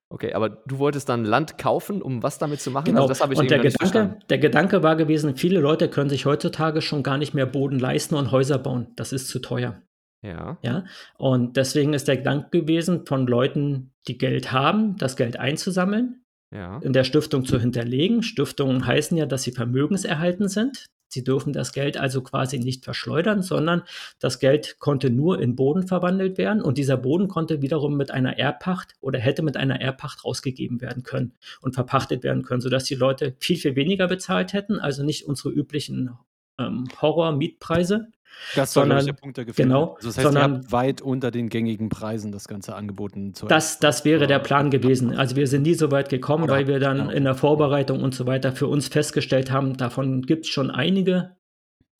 [0.09, 2.85] Okay, aber du wolltest dann Land kaufen, um was damit zu machen?
[2.85, 3.01] Genau.
[3.01, 6.25] Also das habe ich und der Gedanke, der Gedanke war gewesen, viele Leute können sich
[6.25, 8.93] heutzutage schon gar nicht mehr Boden leisten und Häuser bauen.
[8.95, 9.81] Das ist zu teuer.
[10.23, 10.57] Ja.
[10.61, 10.85] Ja.
[11.17, 16.79] Und deswegen ist der Gedanke gewesen, von Leuten, die Geld haben, das Geld einzusammeln, ja.
[16.79, 18.23] in der Stiftung zu hinterlegen.
[18.23, 20.85] Stiftungen heißen ja, dass sie vermögenserhalten sind.
[21.07, 23.83] Sie dürfen das Geld also quasi nicht verschleudern, sondern
[24.19, 28.37] das Geld konnte nur in Boden verwandelt werden und dieser Boden konnte wiederum mit einer
[28.37, 32.95] Erbpacht oder hätte mit einer Erbpacht rausgegeben werden können und verpachtet werden können, sodass die
[32.95, 36.11] Leute viel, viel weniger bezahlt hätten, also nicht unsere üblichen
[36.59, 38.07] ähm, Horror-Mietpreise,
[38.55, 39.95] Das ich, sondern der Punkt, der gefehlt genau.
[39.95, 44.05] Also das heißt, sondern weit unter den gängigen Preisen das Ganze angeboten zu Das, das
[44.05, 45.15] wäre der Plan gewesen.
[45.15, 47.17] Also wir sind nie so weit gekommen, Oder- weil wir dann ja, okay.
[47.17, 51.35] in der Vorbereitung und so weiter für uns festgestellt haben, davon gibt es schon einige,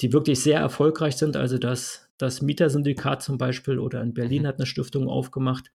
[0.02, 1.36] die wirklich sehr erfolgreich sind.
[1.36, 4.48] Also das, das Mietersyndikat zum Beispiel oder in Berlin Mhm.
[4.48, 5.72] hat eine Stiftung aufgemacht.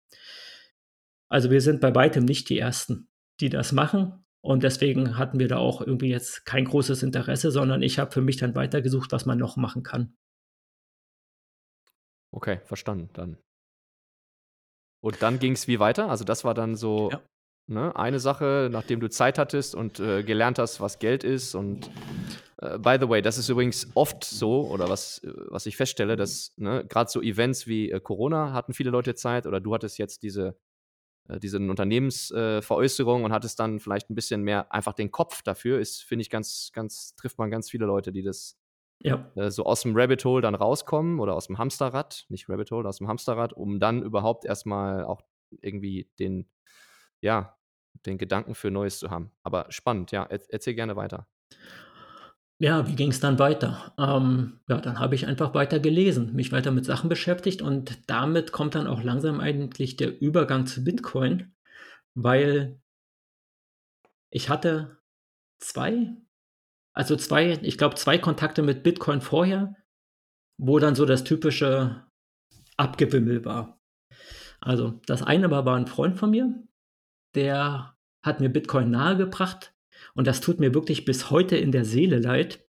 [1.30, 3.08] Also wir sind bei weitem nicht die Ersten,
[3.40, 4.14] die das machen.
[4.44, 8.22] Und deswegen hatten wir da auch irgendwie jetzt kein großes Interesse, sondern ich habe für
[8.22, 10.14] mich dann weitergesucht, was man noch machen kann.
[12.34, 13.38] Okay, verstanden dann.
[15.04, 16.10] Und dann ging es wie weiter?
[16.10, 17.22] Also das war dann so Ja.
[17.68, 21.56] ne, eine Sache, nachdem du Zeit hattest und äh, gelernt hast, was Geld ist.
[21.56, 21.90] Und
[22.58, 26.16] äh, by the way, das ist übrigens oft so, oder was, äh, was ich feststelle,
[26.16, 29.98] dass ne, gerade so Events wie äh, Corona hatten viele Leute Zeit oder du hattest
[29.98, 30.56] jetzt diese,
[31.30, 35.80] äh, diese Unternehmensveräußerung äh, und hattest dann vielleicht ein bisschen mehr einfach den Kopf dafür,
[35.80, 38.58] ist, finde ich, ganz, ganz, trifft man ganz viele Leute, die das
[39.04, 39.32] Ja.
[39.36, 42.88] äh, so aus dem Rabbit Hole dann rauskommen oder aus dem Hamsterrad, nicht Rabbit Hole,
[42.88, 45.22] aus dem Hamsterrad, um dann überhaupt erstmal auch
[45.62, 46.50] irgendwie den,
[47.22, 47.58] ja,
[48.06, 49.32] den Gedanken für Neues zu haben.
[49.44, 51.28] Aber spannend, ja, er, erzähl gerne weiter.
[52.60, 53.92] Ja, wie ging es dann weiter?
[53.98, 58.52] Ähm, ja, dann habe ich einfach weiter gelesen, mich weiter mit Sachen beschäftigt und damit
[58.52, 61.56] kommt dann auch langsam eigentlich der Übergang zu Bitcoin,
[62.14, 62.80] weil
[64.30, 65.00] ich hatte
[65.60, 66.16] zwei,
[66.94, 69.76] also zwei, ich glaube zwei Kontakte mit Bitcoin vorher,
[70.58, 72.06] wo dann so das typische
[72.78, 73.80] Abgewimmel war.
[74.60, 76.54] Also das eine war, war ein Freund von mir,
[77.36, 79.74] der hat mir Bitcoin nahegebracht
[80.14, 82.64] und das tut mir wirklich bis heute in der Seele leid,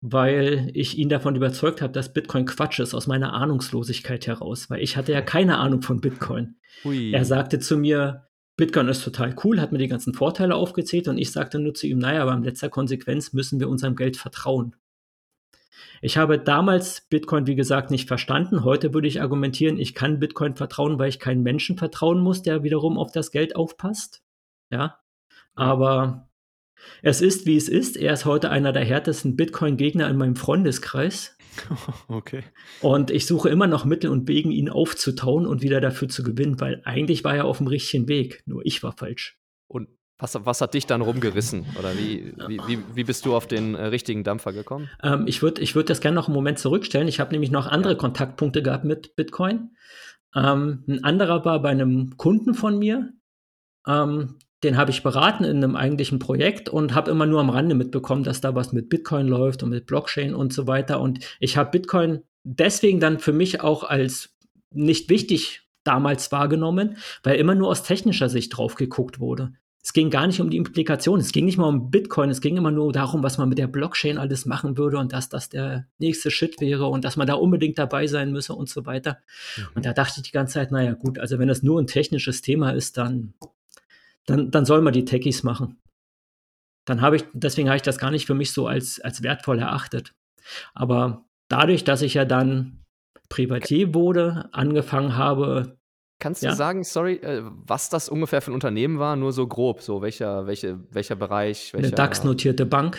[0.00, 4.82] weil ich ihn davon überzeugt habe, dass Bitcoin Quatsch ist aus meiner Ahnungslosigkeit heraus, weil
[4.82, 6.56] ich hatte ja keine Ahnung von Bitcoin.
[6.84, 7.12] Hui.
[7.12, 11.18] Er sagte zu mir, Bitcoin ist total cool, hat mir die ganzen Vorteile aufgezählt und
[11.18, 14.76] ich sagte nur zu ihm, naja, aber in letzter Konsequenz müssen wir unserem Geld vertrauen.
[16.00, 18.64] Ich habe damals Bitcoin, wie gesagt, nicht verstanden.
[18.64, 22.62] Heute würde ich argumentieren, ich kann Bitcoin vertrauen, weil ich keinen Menschen vertrauen muss, der
[22.62, 24.22] wiederum auf das Geld aufpasst.
[24.70, 24.98] Ja.
[25.54, 26.28] Aber
[27.02, 27.96] es ist, wie es ist.
[27.96, 31.31] Er ist heute einer der härtesten Bitcoin-Gegner in meinem Freundeskreis.
[32.08, 32.42] okay.
[32.80, 36.60] Und ich suche immer noch Mittel und Wegen, ihn aufzutauen und wieder dafür zu gewinnen,
[36.60, 38.42] weil eigentlich war er auf dem richtigen Weg.
[38.46, 39.38] Nur ich war falsch.
[39.68, 39.88] Und
[40.18, 41.66] was, was hat dich dann rumgerissen?
[41.78, 44.88] Oder wie, wie, wie, wie bist du auf den äh, richtigen Dampfer gekommen?
[45.02, 47.08] Ähm, ich würde ich würd das gerne noch einen Moment zurückstellen.
[47.08, 49.70] Ich habe nämlich noch andere Kontaktpunkte gehabt mit Bitcoin.
[50.36, 53.12] Ähm, ein anderer war bei einem Kunden von mir.
[53.86, 57.74] Ähm, den habe ich beraten in einem eigentlichen Projekt und habe immer nur am Rande
[57.74, 61.00] mitbekommen, dass da was mit Bitcoin läuft und mit Blockchain und so weiter.
[61.00, 64.36] Und ich habe Bitcoin deswegen dann für mich auch als
[64.70, 69.52] nicht wichtig damals wahrgenommen, weil immer nur aus technischer Sicht drauf geguckt wurde.
[69.84, 72.56] Es ging gar nicht um die Implikation, es ging nicht mal um Bitcoin, es ging
[72.56, 75.88] immer nur darum, was man mit der Blockchain alles machen würde und dass das der
[75.98, 79.18] nächste Shit wäre und dass man da unbedingt dabei sein müsse und so weiter.
[79.74, 82.42] Und da dachte ich die ganze Zeit, naja gut, also wenn das nur ein technisches
[82.42, 83.34] Thema ist, dann,
[84.26, 85.80] dann, dann soll man die Techies machen.
[86.86, 89.58] Dann habe ich, deswegen habe ich das gar nicht für mich so als, als wertvoll
[89.58, 90.12] erachtet.
[90.74, 92.82] Aber dadurch, dass ich ja dann
[93.28, 95.76] Privatier wurde, angefangen habe,
[96.20, 96.50] Kannst Ja.
[96.50, 99.16] du sagen, sorry, äh, was das ungefähr für ein Unternehmen war?
[99.16, 101.74] Nur so grob, so welcher, welche, welcher Bereich?
[101.74, 102.96] eine Welcher, DAX-notierte Bank,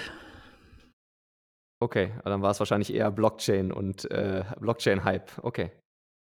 [1.83, 5.31] Okay, dann war es wahrscheinlich eher Blockchain und äh, Blockchain-Hype.
[5.43, 5.71] Okay,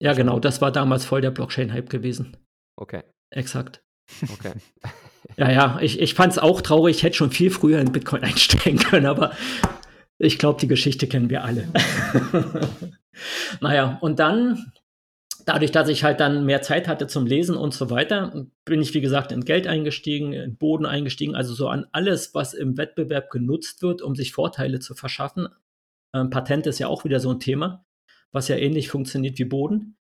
[0.01, 2.35] ja genau, das war damals voll der Blockchain-Hype gewesen.
[2.79, 3.81] okay, Exakt.
[4.33, 4.53] Okay.
[5.37, 8.23] Ja, ja, ich, ich fand es auch traurig, ich hätte schon viel früher in Bitcoin
[8.23, 9.31] einsteigen können, aber
[10.17, 11.67] ich glaube, die Geschichte kennen wir alle.
[13.61, 14.71] naja, und dann,
[15.45, 18.93] dadurch, dass ich halt dann mehr Zeit hatte zum Lesen und so weiter, bin ich,
[18.93, 23.31] wie gesagt, in Geld eingestiegen, in Boden eingestiegen, also so an alles, was im Wettbewerb
[23.31, 25.47] genutzt wird, um sich Vorteile zu verschaffen.
[26.13, 27.85] Ähm, Patent ist ja auch wieder so ein Thema,
[28.31, 29.97] was ja ähnlich funktioniert wie Boden.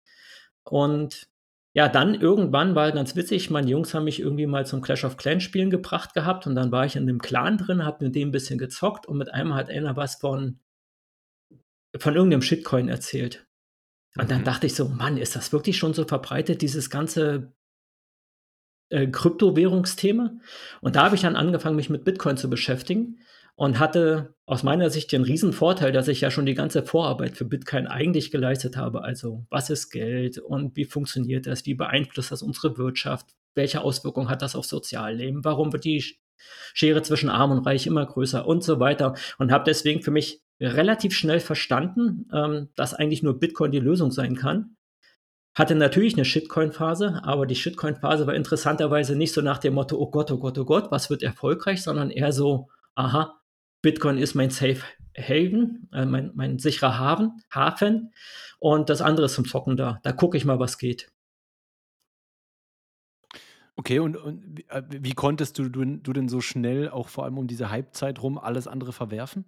[0.64, 1.28] Und
[1.74, 5.16] ja, dann irgendwann war ganz witzig, meine Jungs haben mich irgendwie mal zum Clash of
[5.16, 8.28] Clans spielen gebracht gehabt und dann war ich in dem Clan drin, hab mit dem
[8.28, 10.60] ein bisschen gezockt und mit einem hat einer was von,
[11.96, 13.46] von irgendeinem Shitcoin erzählt.
[14.16, 14.44] Und dann Mhm.
[14.44, 17.52] dachte ich so, Mann, ist das wirklich schon so verbreitet, dieses ganze
[18.90, 20.32] äh, Kryptowährungsthema?
[20.80, 23.18] Und da habe ich dann angefangen, mich mit Bitcoin zu beschäftigen
[23.58, 27.36] und hatte aus meiner Sicht den riesen Vorteil, dass ich ja schon die ganze Vorarbeit
[27.36, 29.02] für Bitcoin eigentlich geleistet habe.
[29.02, 31.66] Also was ist Geld und wie funktioniert das?
[31.66, 33.26] Wie beeinflusst das unsere Wirtschaft?
[33.56, 35.44] Welche Auswirkungen hat das auf Sozialleben?
[35.44, 36.04] Warum wird die
[36.72, 39.16] Schere zwischen Arm und Reich immer größer und so weiter?
[39.38, 44.12] Und habe deswegen für mich relativ schnell verstanden, ähm, dass eigentlich nur Bitcoin die Lösung
[44.12, 44.76] sein kann.
[45.56, 50.12] Hatte natürlich eine Shitcoin-Phase, aber die Shitcoin-Phase war interessanterweise nicht so nach dem Motto, oh
[50.12, 53.34] Gott, oh Gott, oh Gott, was wird erfolgreich, sondern eher so, aha,
[53.82, 54.82] Bitcoin ist mein Safe
[55.16, 58.12] Haven, äh, mein, mein sicherer Hafen, Hafen
[58.58, 60.00] und das andere ist zum Zocken da.
[60.02, 61.10] Da gucke ich mal, was geht.
[63.76, 67.24] Okay, und, und wie, äh, wie konntest du, du, du denn so schnell, auch vor
[67.24, 69.44] allem um diese Halbzeit rum, alles andere verwerfen?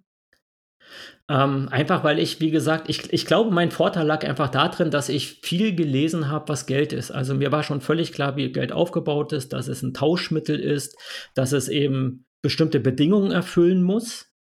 [1.29, 5.09] Ähm, einfach weil ich, wie gesagt, ich, ich glaube, mein Vorteil lag einfach darin, dass
[5.09, 7.11] ich viel gelesen habe, was Geld ist.
[7.11, 10.97] Also mir war schon völlig klar, wie Geld aufgebaut ist, dass es ein Tauschmittel ist,
[11.33, 14.31] dass es eben bestimmte Bedingungen erfüllen muss.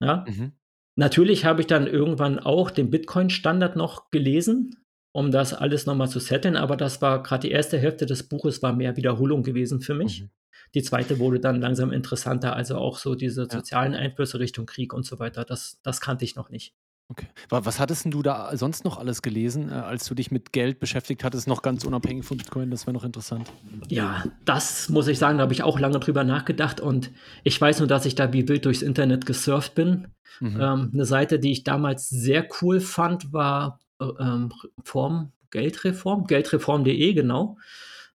[0.00, 0.24] Ja.
[0.28, 0.52] Mhm.
[0.96, 4.76] Natürlich habe ich dann irgendwann auch den Bitcoin-Standard noch gelesen
[5.16, 6.56] um das alles nochmal zu setteln.
[6.56, 10.20] Aber das war gerade die erste Hälfte des Buches war mehr Wiederholung gewesen für mich.
[10.20, 10.30] Mhm.
[10.74, 15.06] Die zweite wurde dann langsam interessanter, also auch so diese sozialen Einflüsse Richtung Krieg und
[15.06, 15.46] so weiter.
[15.46, 16.74] Das, das kannte ich noch nicht.
[17.08, 17.26] Okay.
[17.50, 21.22] Was hattest du da sonst noch alles gelesen, äh, als du dich mit Geld beschäftigt
[21.22, 22.70] hattest, noch ganz unabhängig von Bitcoin?
[22.70, 23.52] Das wäre noch interessant.
[23.88, 27.12] Ja, das muss ich sagen, da habe ich auch lange drüber nachgedacht und
[27.44, 30.08] ich weiß nur, dass ich da wie wild durchs Internet gesurft bin.
[30.40, 30.60] Mhm.
[30.60, 37.56] Ähm, eine Seite, die ich damals sehr cool fand, war ähm, Form, Geldreform, geldreform.de, genau.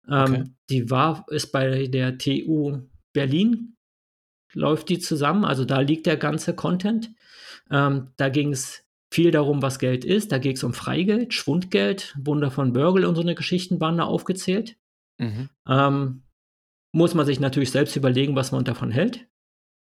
[0.08, 0.44] Ähm, okay.
[0.68, 2.78] Die war, ist bei der TU
[3.12, 3.76] Berlin,
[4.52, 7.10] läuft die zusammen, also da liegt der ganze Content.
[7.70, 10.32] Ähm, da ging es viel darum, was Geld ist.
[10.32, 14.04] Da ging es um Freigeld, Schwundgeld, Wunder von Börgel und so eine Geschichten waren da
[14.04, 14.76] aufgezählt.
[15.18, 15.48] Mhm.
[15.68, 16.22] Ähm,
[16.92, 19.28] muss man sich natürlich selbst überlegen, was man davon hält.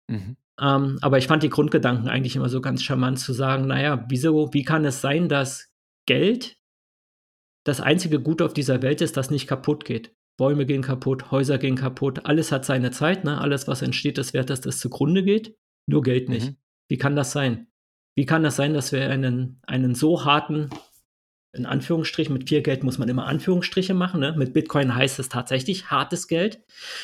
[0.10, 0.38] Mhm.
[0.60, 4.54] Ähm, aber ich fand die Grundgedanken eigentlich immer so ganz charmant zu sagen, naja, wieso,
[4.54, 5.72] wie kann es sein, dass
[6.08, 6.58] Geld
[7.64, 10.16] das einzige Gute auf dieser Welt ist, das nicht kaputt geht.
[10.38, 13.40] Bäume gehen kaputt, Häuser gehen kaputt, alles hat seine Zeit, ne?
[13.42, 16.52] alles, was entsteht, ist wert, dass das zugrunde geht, nur Geld nicht.
[16.52, 16.58] Mhm.
[16.90, 17.68] Wie kann das sein?
[18.18, 20.72] Wie kann das sein, dass wir einen, einen so harten,
[21.54, 24.34] in Anführungsstrichen, mit viel Geld muss man immer Anführungsstriche machen, ne?
[24.36, 26.60] mit Bitcoin heißt es tatsächlich hartes Geld.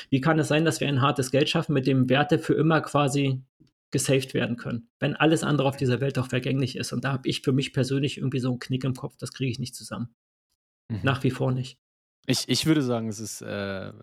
[0.09, 2.81] Wie kann es sein, dass wir ein hartes Geld schaffen, mit dem Werte für immer
[2.81, 3.43] quasi
[3.91, 6.93] gesaved werden können, wenn alles andere auf dieser Welt auch vergänglich ist.
[6.93, 9.51] Und da habe ich für mich persönlich irgendwie so einen Knick im Kopf, das kriege
[9.51, 10.15] ich nicht zusammen.
[10.89, 11.01] Mhm.
[11.03, 11.77] Nach wie vor nicht.
[12.25, 13.93] Ich, ich würde sagen, es ist äh,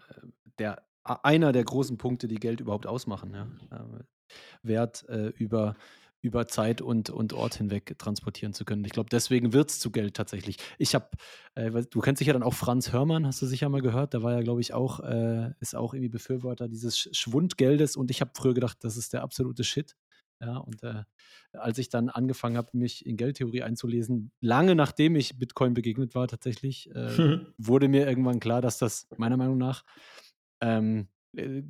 [0.60, 3.34] der, einer der großen Punkte, die Geld überhaupt ausmachen.
[3.34, 3.48] Ja?
[3.76, 4.04] Äh,
[4.62, 5.74] Wert äh, über
[6.22, 8.84] über Zeit und, und Ort hinweg transportieren zu können.
[8.84, 10.56] Ich glaube, deswegen wird es zu Geld tatsächlich.
[10.78, 11.08] Ich habe,
[11.54, 14.32] äh, du kennst sicher dann auch Franz Hörmann, hast du sicher mal gehört, da war
[14.32, 18.54] ja, glaube ich, auch, äh, ist auch irgendwie Befürworter dieses Schwundgeldes und ich habe früher
[18.54, 19.96] gedacht, das ist der absolute Shit.
[20.42, 21.02] Ja, und äh,
[21.52, 26.28] als ich dann angefangen habe, mich in Geldtheorie einzulesen, lange nachdem ich Bitcoin begegnet war,
[26.28, 27.46] tatsächlich, mhm.
[27.58, 29.84] wurde mir irgendwann klar, dass das meiner Meinung nach
[30.62, 31.19] ähm, äh,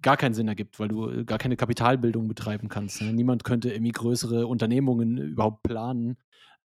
[0.01, 3.03] gar keinen Sinn ergibt, weil du äh, gar keine Kapitalbildung betreiben kannst.
[3.03, 3.13] Ne?
[3.13, 6.17] Niemand könnte irgendwie größere Unternehmungen überhaupt planen,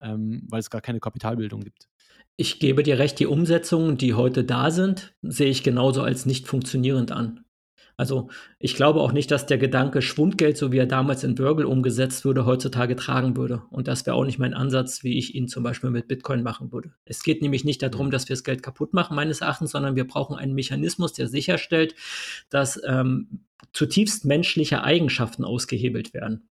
[0.01, 1.87] ähm, weil es gar keine Kapitalbildung gibt.
[2.35, 6.47] Ich gebe dir recht, die Umsetzungen, die heute da sind, sehe ich genauso als nicht
[6.47, 7.45] funktionierend an.
[7.95, 11.65] Also ich glaube auch nicht, dass der Gedanke Schwundgeld, so wie er damals in Wörgl
[11.65, 13.63] umgesetzt wurde, heutzutage tragen würde.
[13.69, 16.71] Und das wäre auch nicht mein Ansatz, wie ich ihn zum Beispiel mit Bitcoin machen
[16.71, 16.93] würde.
[17.05, 20.07] Es geht nämlich nicht darum, dass wir das Geld kaputt machen, meines Erachtens, sondern wir
[20.07, 21.95] brauchen einen Mechanismus, der sicherstellt,
[22.49, 26.49] dass ähm, zutiefst menschliche Eigenschaften ausgehebelt werden.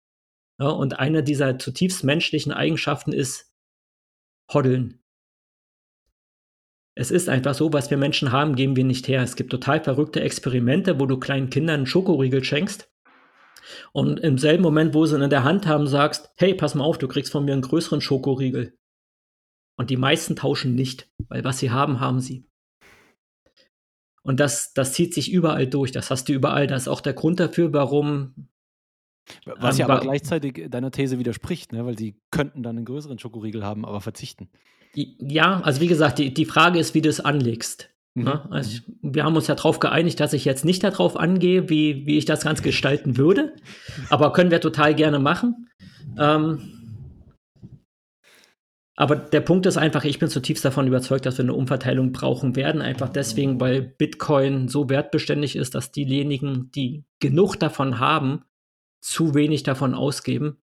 [0.59, 3.53] Ja, und eine dieser zutiefst menschlichen Eigenschaften ist
[4.53, 5.01] Hoddeln.
[6.99, 9.23] Es ist einfach so, was wir Menschen haben, geben wir nicht her.
[9.23, 12.91] Es gibt total verrückte Experimente, wo du kleinen Kindern einen Schokoriegel schenkst
[13.93, 16.85] und im selben Moment, wo sie ihn in der Hand haben, sagst, hey, pass mal
[16.85, 18.77] auf, du kriegst von mir einen größeren Schokoriegel.
[19.77, 22.49] Und die meisten tauschen nicht, weil was sie haben, haben sie.
[24.23, 25.93] Und das, das zieht sich überall durch.
[25.93, 26.67] Das hast du überall.
[26.67, 28.49] Das ist auch der Grund dafür, warum.
[29.45, 31.85] Was ja aber gleichzeitig deiner These widerspricht, ne?
[31.85, 34.49] weil sie könnten dann einen größeren Schokoriegel haben, aber verzichten.
[34.97, 37.91] Ja, also wie gesagt, die, die Frage ist, wie du es anlegst.
[38.15, 38.25] Mhm.
[38.25, 38.51] Ne?
[38.51, 42.07] Also ich, wir haben uns ja darauf geeinigt, dass ich jetzt nicht darauf angehe, wie,
[42.07, 43.55] wie ich das Ganze gestalten würde.
[44.09, 45.69] Aber können wir total gerne machen.
[46.19, 46.73] Ähm,
[48.99, 52.57] aber der Punkt ist einfach, ich bin zutiefst davon überzeugt, dass wir eine Umverteilung brauchen
[52.57, 52.81] werden.
[52.81, 58.45] Einfach deswegen, weil Bitcoin so wertbeständig ist, dass diejenigen, die genug davon haben,
[59.03, 60.57] zu wenig davon ausgeben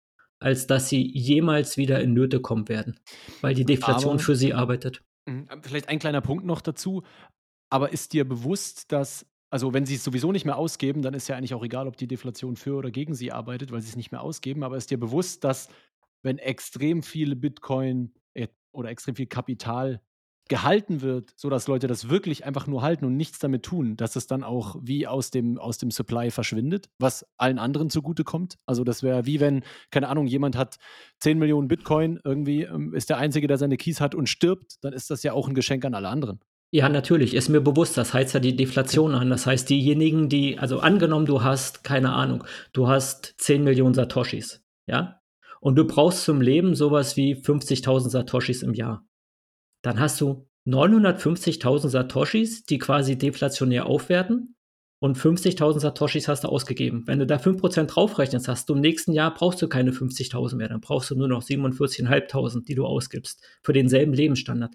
[0.41, 2.99] als dass sie jemals wieder in Nöte kommen werden,
[3.43, 5.03] weil die Deflation aber, für sie arbeitet.
[5.27, 7.03] Mhm, vielleicht ein kleiner Punkt noch dazu.
[7.69, 11.29] Aber ist dir bewusst, dass, also wenn sie es sowieso nicht mehr ausgeben, dann ist
[11.29, 13.97] ja eigentlich auch egal, ob die Deflation für oder gegen sie arbeitet, weil sie es
[13.97, 14.65] nicht mehr ausgeben.
[14.65, 15.69] Aber ist dir bewusst, dass
[16.23, 20.01] wenn extrem viele Bitcoin äh, oder extrem viel Kapital
[20.51, 24.27] gehalten wird, sodass Leute das wirklich einfach nur halten und nichts damit tun, dass es
[24.27, 28.57] dann auch wie aus dem, aus dem Supply verschwindet, was allen anderen zugutekommt.
[28.67, 30.79] Also das wäre wie wenn, keine Ahnung, jemand hat
[31.21, 34.93] 10 Millionen Bitcoin, irgendwie ähm, ist der Einzige, der seine Keys hat und stirbt, dann
[34.93, 36.41] ist das ja auch ein Geschenk an alle anderen.
[36.73, 39.31] Ja, natürlich, ist mir bewusst, das heißt ja die Deflation an.
[39.31, 44.63] Das heißt, diejenigen, die, also angenommen, du hast, keine Ahnung, du hast 10 Millionen Satoshis,
[44.87, 45.21] ja,
[45.61, 49.05] und du brauchst zum Leben sowas wie 50.000 Satoshis im Jahr.
[49.83, 54.57] Dann hast du 950.000 Satoshis, die quasi deflationär aufwerten
[55.01, 57.05] und 50.000 Satoshis hast du ausgegeben.
[57.07, 60.69] Wenn du da 5% draufrechnest, hast du im nächsten Jahr brauchst du keine 50.000 mehr,
[60.69, 64.75] dann brauchst du nur noch 47.500, die du ausgibst für denselben Lebensstandard.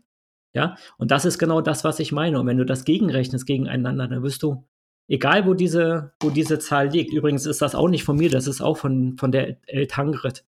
[0.53, 2.39] Ja, und das ist genau das, was ich meine.
[2.39, 4.65] Und wenn du das gegenrechnest gegeneinander, dann wirst du,
[5.07, 8.47] egal wo diese, wo diese Zahl liegt, übrigens ist das auch nicht von mir, das
[8.47, 10.45] ist auch von, von der El Tangret.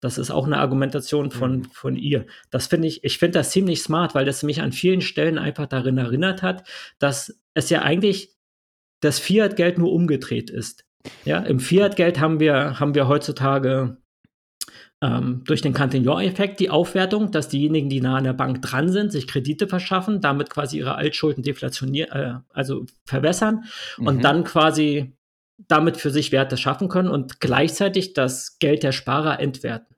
[0.00, 1.64] Das ist auch eine Argumentation von, mhm.
[1.64, 2.26] von ihr.
[2.50, 5.66] Das finde ich, ich finde das ziemlich smart, weil das mich an vielen Stellen einfach
[5.66, 6.66] darin erinnert hat,
[6.98, 8.30] dass es ja eigentlich
[9.00, 10.84] das Fiat-Geld nur umgedreht ist.
[11.24, 13.96] Ja, im Fiat-Geld haben wir, haben wir heutzutage
[15.00, 19.12] ähm, durch den Cantillon-Effekt die Aufwertung, dass diejenigen, die nah an der Bank dran sind,
[19.12, 23.64] sich Kredite verschaffen, damit quasi ihre Altschulden deflationieren, äh, also verwässern
[23.96, 24.06] mhm.
[24.06, 25.12] und dann quasi
[25.66, 29.96] damit für sich Werte schaffen können und gleichzeitig das Geld der Sparer entwerten.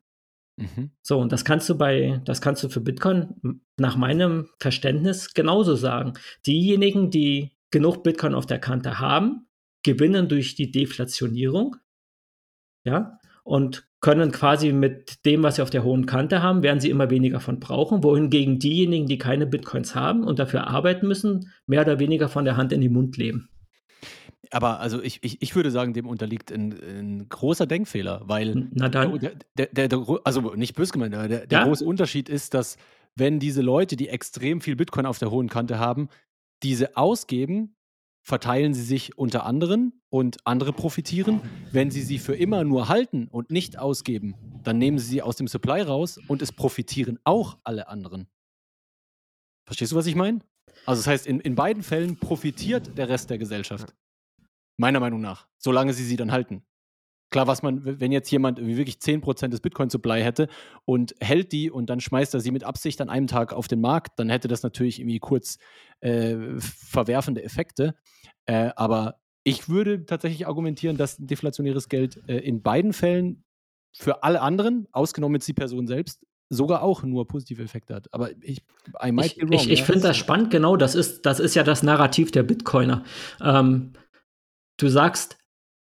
[0.57, 0.91] Mhm.
[1.01, 5.75] So, und das kannst du bei, das kannst du für Bitcoin nach meinem Verständnis genauso
[5.75, 6.13] sagen.
[6.45, 9.47] Diejenigen, die genug Bitcoin auf der Kante haben,
[9.83, 11.77] gewinnen durch die Deflationierung.
[12.83, 16.89] Ja, und können quasi mit dem, was sie auf der hohen Kante haben, werden sie
[16.89, 21.81] immer weniger von brauchen, wohingegen diejenigen, die keine Bitcoins haben und dafür arbeiten müssen, mehr
[21.81, 23.49] oder weniger von der Hand in den Mund leben.
[24.51, 28.89] Aber also ich, ich, ich würde sagen, dem unterliegt ein, ein großer Denkfehler, weil Na
[28.89, 29.17] dann.
[29.57, 31.63] Der, der, der, also nicht böse gemeint, der, der ja?
[31.63, 32.77] große Unterschied ist, dass
[33.15, 36.09] wenn diese Leute, die extrem viel Bitcoin auf der hohen Kante haben,
[36.63, 37.75] diese ausgeben,
[38.23, 41.41] verteilen sie sich unter anderen und andere profitieren.
[41.71, 45.37] Wenn sie sie für immer nur halten und nicht ausgeben, dann nehmen sie sie aus
[45.37, 48.27] dem Supply raus und es profitieren auch alle anderen.
[49.65, 50.39] Verstehst du, was ich meine?
[50.85, 53.93] Also das heißt, in, in beiden Fällen profitiert der Rest der Gesellschaft.
[54.81, 56.63] Meiner Meinung nach, solange sie sie dann halten.
[57.29, 60.47] Klar, was man, wenn jetzt jemand wirklich 10% des Bitcoin-Supply hätte
[60.85, 63.79] und hält die und dann schmeißt er sie mit Absicht an einem Tag auf den
[63.79, 65.59] Markt, dann hätte das natürlich irgendwie kurz
[65.99, 67.93] äh, verwerfende Effekte.
[68.47, 73.43] Äh, aber ich würde tatsächlich argumentieren, dass deflationäres Geld äh, in beiden Fällen
[73.93, 78.13] für alle anderen, ausgenommen jetzt die Person selbst, sogar auch nur positive Effekte hat.
[78.13, 78.63] Aber ich,
[79.01, 79.53] I might ich, be wrong.
[79.53, 79.85] Ich, ich ja?
[79.85, 80.75] finde das spannend, genau.
[80.75, 83.03] Das ist, das ist ja das Narrativ der Bitcoiner.
[83.41, 83.93] Ähm,
[84.81, 85.37] du sagst,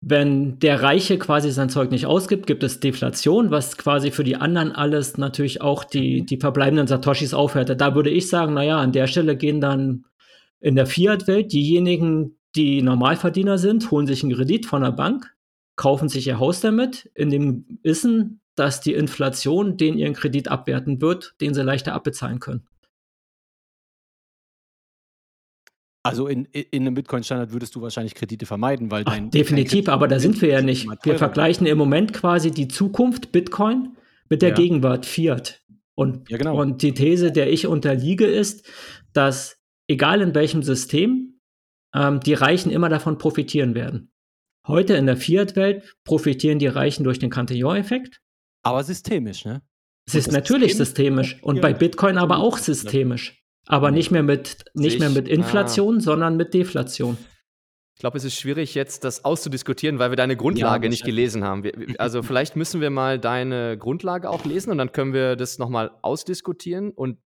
[0.04, 4.34] wenn der Reiche quasi sein Zeug nicht ausgibt, gibt es Deflation, was quasi für die
[4.34, 7.80] anderen alles natürlich auch die, die verbleibenden Satoshis aufhört.
[7.80, 10.04] Da würde ich sagen, naja, an der Stelle gehen dann
[10.60, 15.32] in der Fiat-Welt diejenigen, die Normalverdiener sind, holen sich einen Kredit von der Bank,
[15.76, 21.00] kaufen sich ihr Haus damit, in dem Wissen, dass die Inflation den ihren Kredit abwerten
[21.00, 22.66] wird, den sie leichter abbezahlen können.
[26.04, 29.26] Also in, in einem Bitcoin-Standard würdest du wahrscheinlich Kredite vermeiden, weil dein.
[29.26, 30.88] Ach, definitiv, dein aber da sind wir ja nicht.
[31.04, 33.96] Wir vergleichen im Moment quasi die Zukunft Bitcoin
[34.28, 34.54] mit der ja.
[34.56, 35.62] Gegenwart Fiat.
[35.94, 36.60] Und, ja, genau.
[36.60, 38.68] und die These, der ich unterliege, ist,
[39.12, 41.38] dass egal in welchem System,
[41.94, 44.10] ähm, die Reichen immer davon profitieren werden.
[44.66, 48.20] Heute in der Fiat-Welt profitieren die Reichen durch den Cantillon-Effekt.
[48.62, 49.62] Aber systemisch, ne?
[50.06, 51.40] Es ist natürlich systemisch.
[51.42, 53.41] Und bei Bitcoin aber auch systemisch.
[53.66, 56.00] Aber nicht mehr mit, nicht mehr mit Inflation, ah.
[56.00, 57.16] sondern mit Deflation.
[57.94, 61.44] Ich glaube, es ist schwierig, jetzt das auszudiskutieren, weil wir deine Grundlage ja, nicht gelesen
[61.44, 61.62] haben.
[61.62, 65.58] Wir, also vielleicht müssen wir mal deine Grundlage auch lesen und dann können wir das
[65.58, 67.18] nochmal ausdiskutieren und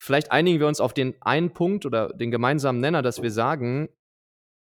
[0.00, 3.88] vielleicht einigen wir uns auf den einen Punkt oder den gemeinsamen Nenner, dass wir sagen,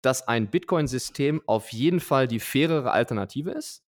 [0.04, 3.84] dass ein Bitcoin-System auf jeden Fall die fairere Alternative ist.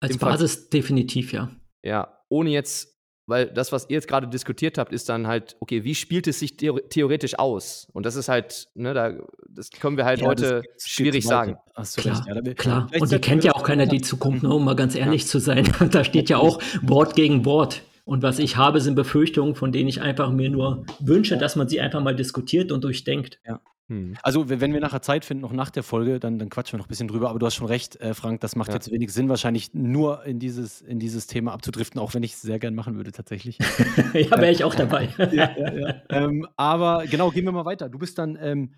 [0.00, 1.50] Als Basis Fall, definitiv, ja.
[1.84, 2.97] Ja, ohne jetzt
[3.28, 6.38] weil das, was ihr jetzt gerade diskutiert habt, ist dann halt, okay, wie spielt es
[6.38, 7.86] sich theoretisch aus?
[7.92, 9.12] Und das ist halt, ne, da,
[9.48, 11.58] das können wir halt ja, heute schwierig sagen.
[11.76, 12.90] Du klar, ja, klar.
[12.98, 15.28] Und die kennt ja auch keiner die Zukunft, nur um mal ganz ehrlich ja.
[15.28, 15.70] zu sein.
[15.90, 17.82] da steht ja auch Wort gegen Wort.
[18.06, 21.68] Und was ich habe, sind Befürchtungen, von denen ich einfach mir nur wünsche, dass man
[21.68, 23.40] sie einfach mal diskutiert und durchdenkt.
[23.46, 23.60] Ja.
[23.88, 24.16] Hm.
[24.22, 26.86] Also, wenn wir nachher Zeit finden, noch nach der Folge, dann, dann quatschen wir noch
[26.86, 27.30] ein bisschen drüber.
[27.30, 28.74] Aber du hast schon recht, äh, Frank, das macht ja.
[28.74, 32.42] jetzt wenig Sinn, wahrscheinlich nur in dieses, in dieses Thema abzudriften, auch wenn ich es
[32.42, 33.58] sehr gern machen würde, tatsächlich.
[34.12, 35.08] ja, wäre ich auch dabei.
[35.32, 37.88] ja, ja, ähm, aber genau, gehen wir mal weiter.
[37.88, 38.74] Du bist dann ähm,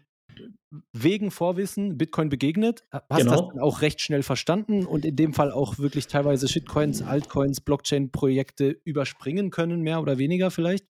[0.92, 3.30] wegen Vorwissen Bitcoin begegnet, hast genau.
[3.30, 7.60] das dann auch recht schnell verstanden und in dem Fall auch wirklich teilweise Shitcoins, Altcoins,
[7.60, 10.86] Blockchain-Projekte überspringen können, mehr oder weniger vielleicht?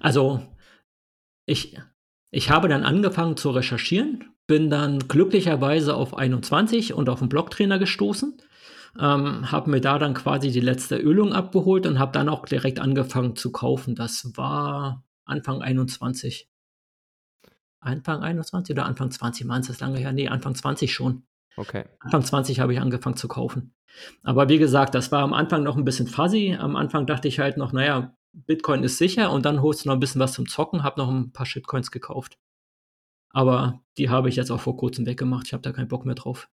[0.00, 0.40] Also,
[1.46, 1.76] ich,
[2.30, 7.78] ich habe dann angefangen zu recherchieren, bin dann glücklicherweise auf 21 und auf den Blocktrainer
[7.78, 8.36] gestoßen,
[8.98, 12.80] ähm, habe mir da dann quasi die letzte Ölung abgeholt und habe dann auch direkt
[12.80, 13.94] angefangen zu kaufen.
[13.94, 16.48] Das war Anfang 21.
[17.80, 19.46] Anfang 21 oder Anfang 20?
[19.46, 20.12] Meinst du das lange her?
[20.12, 21.22] Nee, Anfang 20 schon.
[21.56, 21.84] Okay.
[22.00, 23.74] Anfang 20 habe ich angefangen zu kaufen.
[24.22, 26.56] Aber wie gesagt, das war am Anfang noch ein bisschen fuzzy.
[26.58, 29.96] Am Anfang dachte ich halt noch, naja, Bitcoin ist sicher und dann holst du noch
[29.96, 32.38] ein bisschen was zum Zocken, habe noch ein paar Shitcoins gekauft.
[33.32, 35.46] Aber die habe ich jetzt auch vor kurzem weggemacht.
[35.46, 36.48] Ich habe da keinen Bock mehr drauf.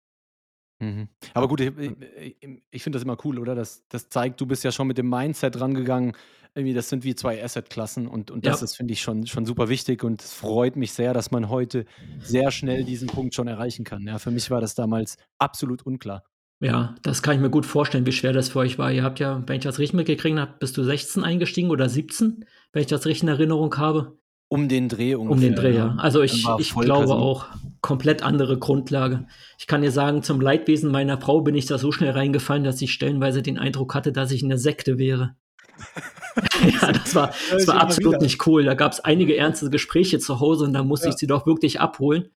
[0.80, 1.08] Mhm.
[1.34, 2.36] Aber gut, ich, ich,
[2.70, 3.54] ich finde das immer cool, oder?
[3.54, 6.16] Das, das zeigt, du bist ja schon mit dem Mindset rangegangen.
[6.54, 8.64] Irgendwie, das sind wie zwei Asset-Klassen und, und das Ja.
[8.64, 11.84] ist, finde ich, schon, schon super wichtig und es freut mich sehr, dass man heute
[12.20, 14.02] sehr schnell diesen Punkt schon erreichen kann.
[14.02, 16.24] Ja, für mich war das damals absolut unklar.
[16.64, 18.90] Ja, das kann ich mir gut vorstellen, wie schwer das für euch war.
[18.90, 22.46] Ihr habt ja, wenn ich das richtig mitgekriegt habe, bist du 16 eingestiegen oder 17,
[22.72, 24.16] wenn ich das richtig in Erinnerung habe.
[24.48, 25.32] Um den Dreh ungefähr.
[25.34, 25.94] Um den Dreh, ja.
[25.98, 27.10] Also ich, ich glaube präsent.
[27.20, 27.46] auch
[27.82, 29.26] komplett andere Grundlage.
[29.58, 32.80] Ich kann dir sagen, zum Leidwesen meiner Frau bin ich da so schnell reingefallen, dass
[32.80, 35.36] ich stellenweise den Eindruck hatte, dass ich in der Sekte wäre.
[36.80, 38.64] ja, das war, das war absolut nicht cool.
[38.64, 41.12] Da gab es einige ernste Gespräche zu Hause und da musste Ja.
[41.12, 42.30] ich sie doch wirklich abholen,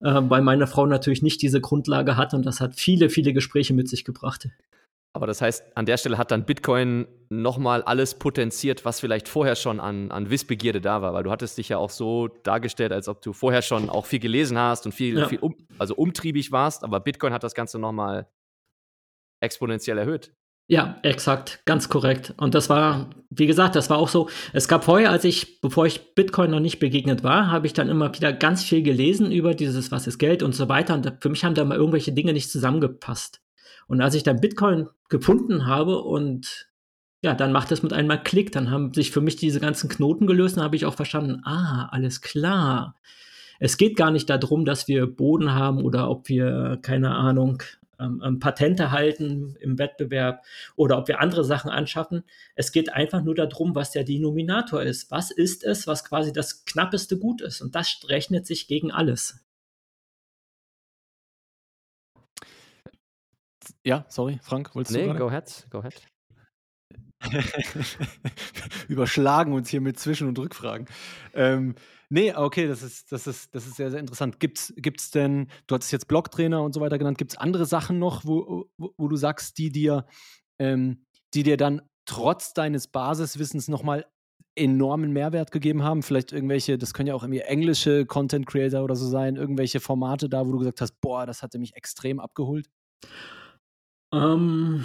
[0.00, 3.74] äh, weil meine Frau natürlich nicht diese Grundlage hat und das hat viele, viele Gespräche
[3.74, 4.48] mit sich gebracht.
[5.12, 9.56] Aber das heißt, an der Stelle hat dann Bitcoin nochmal alles potenziert, was vielleicht vorher
[9.56, 13.08] schon an, an Wissbegierde da war, weil du hattest dich ja auch so dargestellt, als
[13.08, 15.26] ob du vorher schon auch viel gelesen hast und viel, Ja.
[15.28, 18.28] viel um, also umtriebig warst, aber Bitcoin hat das Ganze nochmal
[19.40, 20.32] exponentiell erhöht.
[20.70, 22.32] Ja, exakt, ganz korrekt.
[22.36, 24.28] Und das war, wie gesagt, das war auch so.
[24.52, 27.88] Es gab vorher, als ich, bevor ich Bitcoin noch nicht begegnet war, habe ich dann
[27.88, 30.94] immer wieder ganz viel gelesen über dieses, was ist Geld und so weiter.
[30.94, 33.40] Und für mich haben da mal irgendwelche Dinge nicht zusammengepasst.
[33.88, 36.68] Und als ich dann Bitcoin gefunden habe und
[37.20, 40.28] ja, dann macht es mit einmal Klick, dann haben sich für mich diese ganzen Knoten
[40.28, 42.94] gelöst und habe ich auch verstanden, ah, alles klar.
[43.58, 47.60] Es geht gar nicht darum, dass wir Boden haben oder ob wir, keine Ahnung,
[48.00, 50.44] ähm, ähm, Patente halten im Wettbewerb
[50.76, 52.24] oder ob wir andere Sachen anschaffen.
[52.54, 55.10] Es geht einfach nur darum, was der Denominator ist.
[55.10, 57.60] Was ist es, was quasi das knappeste Gut ist?
[57.60, 59.44] Und das rechnet sich gegen alles.
[63.84, 65.18] Ja, sorry, Frank, wolltest Nee, du gerade?
[65.18, 66.02] go ahead, go ahead.
[68.88, 70.86] Überschlagen uns hier mit Zwischen- und Rückfragen.
[71.34, 71.74] Ähm,
[72.10, 74.40] nee, okay, das ist, das ist, das ist sehr, sehr interessant.
[74.40, 77.98] Gibt's, gibt's denn, du hattest jetzt Blocktrainer und so weiter genannt, gibt es andere Sachen
[77.98, 80.06] noch, wo, wo, wo du sagst, die dir,
[80.58, 84.06] ähm, die dir dann trotz deines Basiswissens nochmal
[84.56, 86.02] enormen Mehrwert gegeben haben?
[86.02, 90.28] Vielleicht irgendwelche, das können ja auch irgendwie englische Content Creator oder so sein, irgendwelche Formate
[90.28, 92.68] da, wo du gesagt hast, boah, das hatte mich extrem abgeholt.
[94.12, 94.84] Ähm,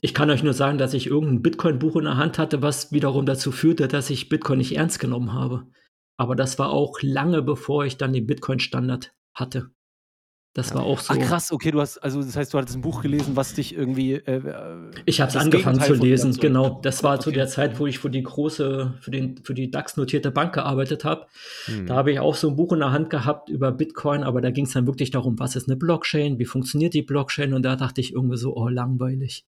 [0.00, 3.26] ich kann euch nur sagen, dass ich irgendein Bitcoin-Buch in der Hand hatte, was wiederum
[3.26, 5.66] dazu führte, dass ich Bitcoin nicht ernst genommen habe.
[6.18, 9.70] Aber das war auch lange bevor ich dann den Bitcoin-Standard hatte.
[10.54, 11.14] Das war auch so.
[11.14, 13.76] Ach krass, okay, du hast, also das heißt, du hattest ein Buch gelesen, was dich
[13.76, 14.14] irgendwie.
[14.14, 16.40] Äh, äh, Ich habe es angefangen Gegenteil zu lesen, überzeugt.
[16.42, 16.80] genau.
[16.82, 17.36] Das war zu Okay.
[17.38, 21.26] der Zeit, wo ich für die große, für, den, für die DAX-notierte Bank gearbeitet habe.
[21.66, 21.86] Hm.
[21.86, 24.50] Da habe ich auch so ein Buch in der Hand gehabt über Bitcoin, aber da
[24.50, 27.76] ging es dann wirklich darum, was ist eine Blockchain, wie funktioniert die Blockchain und da
[27.76, 29.44] dachte ich irgendwie so, oh, langweilig.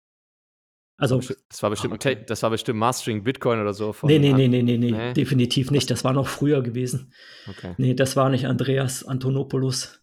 [1.00, 2.18] Also, Das war bestimmt, Ah, okay.
[2.26, 3.92] Das war bestimmt Mastering Bitcoin oder so.
[3.92, 5.12] Von nee, nee, nee, nee, nee, nee, Nee?
[5.14, 5.90] definitiv nicht.
[5.90, 7.12] Das war noch früher gewesen.
[7.48, 7.74] Okay.
[7.78, 10.00] Nee, das war nicht Andreas Antonopoulos.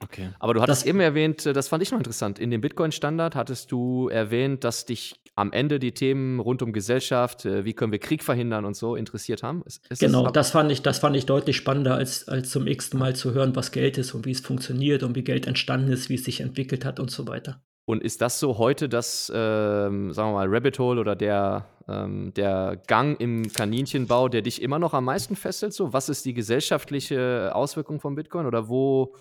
[0.00, 0.30] okay.
[0.38, 2.38] Aber du hattest Das- eben erwähnt, äh, das fand ich noch interessant.
[2.38, 7.44] In dem Bitcoin-Standard hattest du erwähnt, dass dich am Ende die Themen rund um Gesellschaft,
[7.46, 9.62] äh, wie können wir Krieg verhindern und so interessiert haben.
[9.66, 12.66] Ist, ist Genau, das, das fand ich, das fand ich deutlich spannender, als, als zum
[12.66, 15.90] x Mal zu hören, was Geld ist und wie es funktioniert und wie Geld entstanden
[15.90, 17.62] ist, wie es sich entwickelt hat und so weiter.
[17.84, 22.32] Und ist das so heute das, ähm, sagen wir mal, Rabbit Hole oder der, ähm,
[22.34, 25.72] der Gang im Kaninchenbau, der dich immer noch am meisten fesselt?
[25.72, 29.16] So, was ist die gesellschaftliche Auswirkung von Bitcoin oder wo?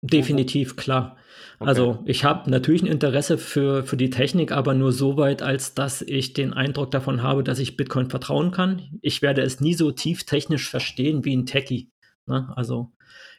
[0.00, 1.16] Definitiv, klar.
[1.58, 1.68] Okay.
[1.68, 5.74] Also ich habe natürlich ein Interesse für, für die Technik, aber nur so weit, als
[5.74, 8.98] dass ich den Eindruck davon habe, dass ich Bitcoin vertrauen kann.
[9.02, 11.90] Ich werde es nie so tief technisch verstehen wie ein Techie.
[12.26, 12.52] Ne?
[12.54, 12.92] Also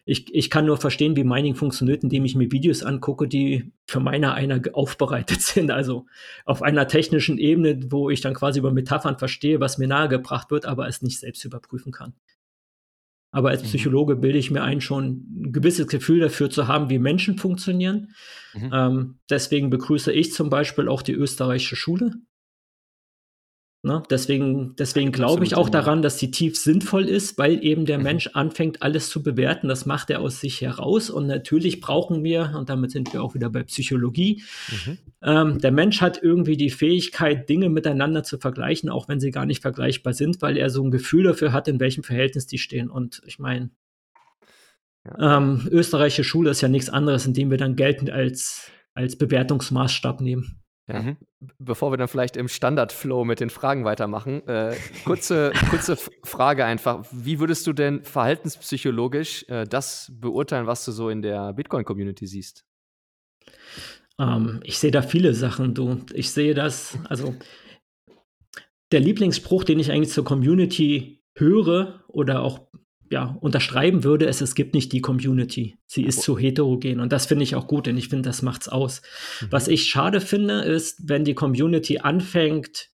[0.10, 4.00] ich, ich kann nur verstehen, wie Mining funktioniert, indem ich mir Videos angucke, die für
[4.00, 5.70] meine einer aufbereitet sind.
[5.70, 6.08] Also
[6.46, 10.66] auf einer technischen Ebene, wo ich dann quasi über Metaphern verstehe, was mir nahegebracht wird,
[10.66, 12.14] aber es nicht selbst überprüfen kann.
[13.32, 13.68] Aber als Mhm.
[13.68, 18.16] Psychologe bilde ich mir ein, schon ein gewisses Gefühl dafür zu haben, wie Menschen funktionieren.
[18.56, 18.72] Mhm.
[18.74, 22.16] Ähm, deswegen begrüße ich zum Beispiel auch die österreichische Schule.
[23.82, 24.04] Ne?
[24.10, 28.04] Deswegen, deswegen glaube ich auch daran, dass die tief sinnvoll ist, weil eben der mhm.
[28.04, 29.70] Mensch anfängt, alles zu bewerten.
[29.70, 31.10] Das macht er aus sich heraus.
[31.10, 34.98] Und natürlich brauchen wir, und damit sind wir auch wieder bei Psychologie, mhm.
[35.24, 39.46] ähm, der Mensch hat irgendwie die Fähigkeit, Dinge miteinander zu vergleichen, auch wenn sie gar
[39.46, 42.90] nicht vergleichbar sind, weil er so ein Gefühl dafür hat, in welchem Verhältnis die stehen.
[42.90, 43.70] Und ich meine,
[45.06, 45.38] ja.
[45.38, 50.59] ähm, österreichische Schule ist ja nichts anderes, indem wir dann geltend als, als Bewertungsmaßstab nehmen.
[50.90, 51.02] Ja.
[51.02, 51.18] Mhm.
[51.60, 54.76] Bevor wir dann vielleicht im Standardflow mit den Fragen weitermachen, äh,
[55.06, 57.06] kurze, kurze Frage einfach.
[57.12, 62.66] Wie würdest du denn verhaltenspsychologisch äh, das beurteilen, was du so in der Bitcoin-Community siehst?
[64.18, 66.00] Ähm, ich sehe da viele Sachen, du.
[66.14, 67.36] Ich sehe das, also
[68.92, 72.68] der Lieblingsspruch, den ich eigentlich zur Community höre oder auch
[73.10, 75.80] ja, unterschreiben würde, es, es gibt nicht die Community.
[75.88, 77.00] Sie ist zu heterogen.
[77.00, 79.02] Und das finde ich auch gut, denn ich finde, das macht's aus.
[79.42, 79.48] Mhm.
[79.52, 82.90] Was ich schade finde, ist, wenn die Community anfängt,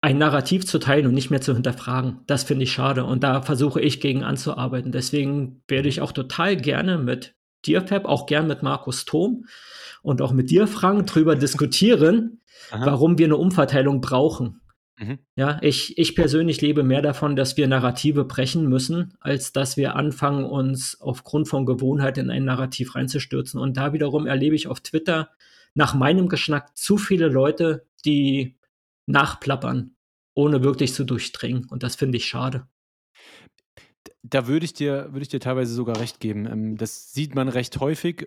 [0.00, 2.20] ein Narrativ zu teilen und nicht mehr zu hinterfragen.
[2.26, 3.04] Das finde ich schade.
[3.04, 4.92] Und da versuche ich gegen anzuarbeiten.
[4.92, 7.34] Deswegen werde ich auch total gerne mit
[7.66, 9.46] dir, Fab, auch gern mit Markus Thom
[10.02, 12.40] und auch mit dir, Frank, drüber diskutieren,
[12.70, 12.86] Aha.
[12.86, 14.60] warum wir eine Umverteilung brauchen.
[14.98, 15.18] Mhm.
[15.36, 19.94] Ja, ich, ich persönlich lebe mehr davon, dass wir Narrative brechen müssen, als dass wir
[19.94, 23.60] anfangen, uns aufgrund von Gewohnheit in ein Narrativ reinzustürzen.
[23.60, 25.30] Und da wiederum erlebe ich auf Twitter
[25.74, 28.56] nach meinem Geschmack zu viele Leute, die
[29.06, 29.94] nachplappern,
[30.34, 31.66] ohne wirklich zu durchdringen.
[31.66, 32.66] Und das finde ich schade
[34.30, 36.46] da würde ich dir, würde ich dir teilweise sogar recht geben.
[36.46, 38.26] Ähm, das sieht man recht häufig.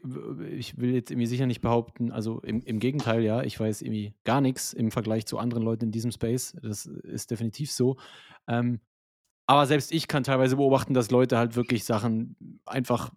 [0.51, 4.13] Ich will jetzt irgendwie sicher nicht behaupten, also im, im Gegenteil, ja, ich weiß irgendwie
[4.23, 6.55] gar nichts im Vergleich zu anderen Leuten in diesem Space.
[6.61, 7.97] Das ist definitiv so.
[8.47, 8.79] Ähm,
[9.47, 13.11] aber selbst ich kann teilweise beobachten, dass Leute halt wirklich Sachen einfach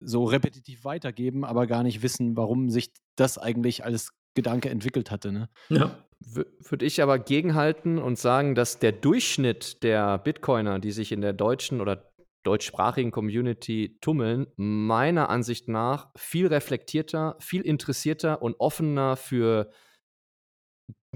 [0.00, 5.32] so repetitiv weitergeben, aber gar nicht wissen, warum sich das eigentlich als Gedanke entwickelt hatte.
[5.32, 5.48] Ne?
[5.68, 5.98] Ja.
[6.20, 11.32] Würde ich aber gegenhalten und sagen, dass der Durchschnitt der Bitcoiner, die sich in der
[11.32, 12.07] deutschen oder
[12.42, 19.70] deutschsprachigen Community tummeln, meiner Ansicht nach viel reflektierter, viel interessierter und offener für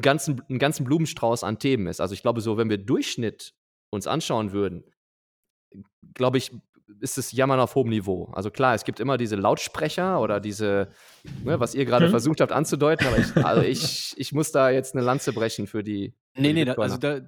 [0.00, 2.00] ganzen, einen ganzen Blumenstrauß an Themen ist.
[2.00, 3.54] Also ich glaube, so, wenn wir Durchschnitt
[3.90, 4.84] uns anschauen würden,
[6.14, 6.52] glaube ich,
[7.00, 8.30] ist es Jammern auf hohem Niveau.
[8.32, 10.88] Also klar, es gibt immer diese Lautsprecher oder diese,
[11.44, 12.10] ne, was ihr gerade hm.
[12.10, 15.82] versucht habt anzudeuten, aber ich, also ich, ich muss da jetzt eine Lanze brechen für
[15.82, 16.12] die.
[16.34, 17.20] Für nee, die nee, da, also da,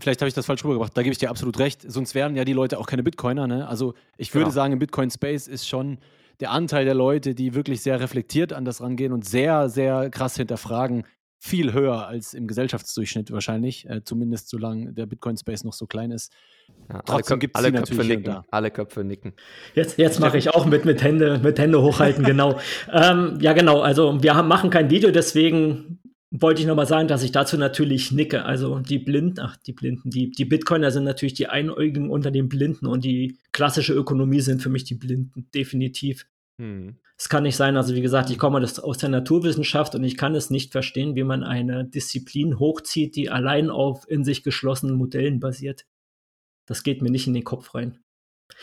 [0.00, 0.96] vielleicht habe ich das falsch rübergebracht.
[0.96, 1.82] Da gebe ich dir absolut recht.
[1.86, 3.46] Sonst wären ja die Leute auch keine Bitcoiner.
[3.46, 3.68] Ne?
[3.68, 4.54] Also ich würde genau.
[4.54, 5.98] sagen, im Bitcoin-Space ist schon
[6.40, 10.36] der Anteil der Leute, die wirklich sehr reflektiert an das rangehen und sehr, sehr krass
[10.36, 11.04] hinterfragen,
[11.46, 16.32] viel höher als im Gesellschaftsdurchschnitt wahrscheinlich, äh, zumindest solange der Bitcoin-Space noch so klein ist.
[16.88, 18.36] Ja, Trotzdem gibt es alle Köpfe nicken.
[18.50, 19.32] Alle Köpfe nicken.
[19.74, 22.58] Jetzt, jetzt mache ich auch mit, mit, Hände, mit Hände hochhalten, genau.
[22.92, 23.80] ähm, ja, genau.
[23.80, 28.10] Also wir haben, machen kein Video, deswegen wollte ich nochmal sagen, dass ich dazu natürlich
[28.12, 28.44] nicke.
[28.44, 32.48] Also die Blinden, ach, die Blinden, die, die Bitcoiner sind natürlich die Einäugigen unter den
[32.48, 36.26] Blinden und die klassische Ökonomie sind für mich die Blinden, definitiv.
[36.58, 36.96] Hm.
[37.18, 40.34] Es kann nicht sein, also wie gesagt, ich komme aus der Naturwissenschaft und ich kann
[40.34, 45.40] es nicht verstehen, wie man eine Disziplin hochzieht, die allein auf in sich geschlossenen Modellen
[45.40, 45.86] basiert.
[46.66, 48.00] Das geht mir nicht in den Kopf rein.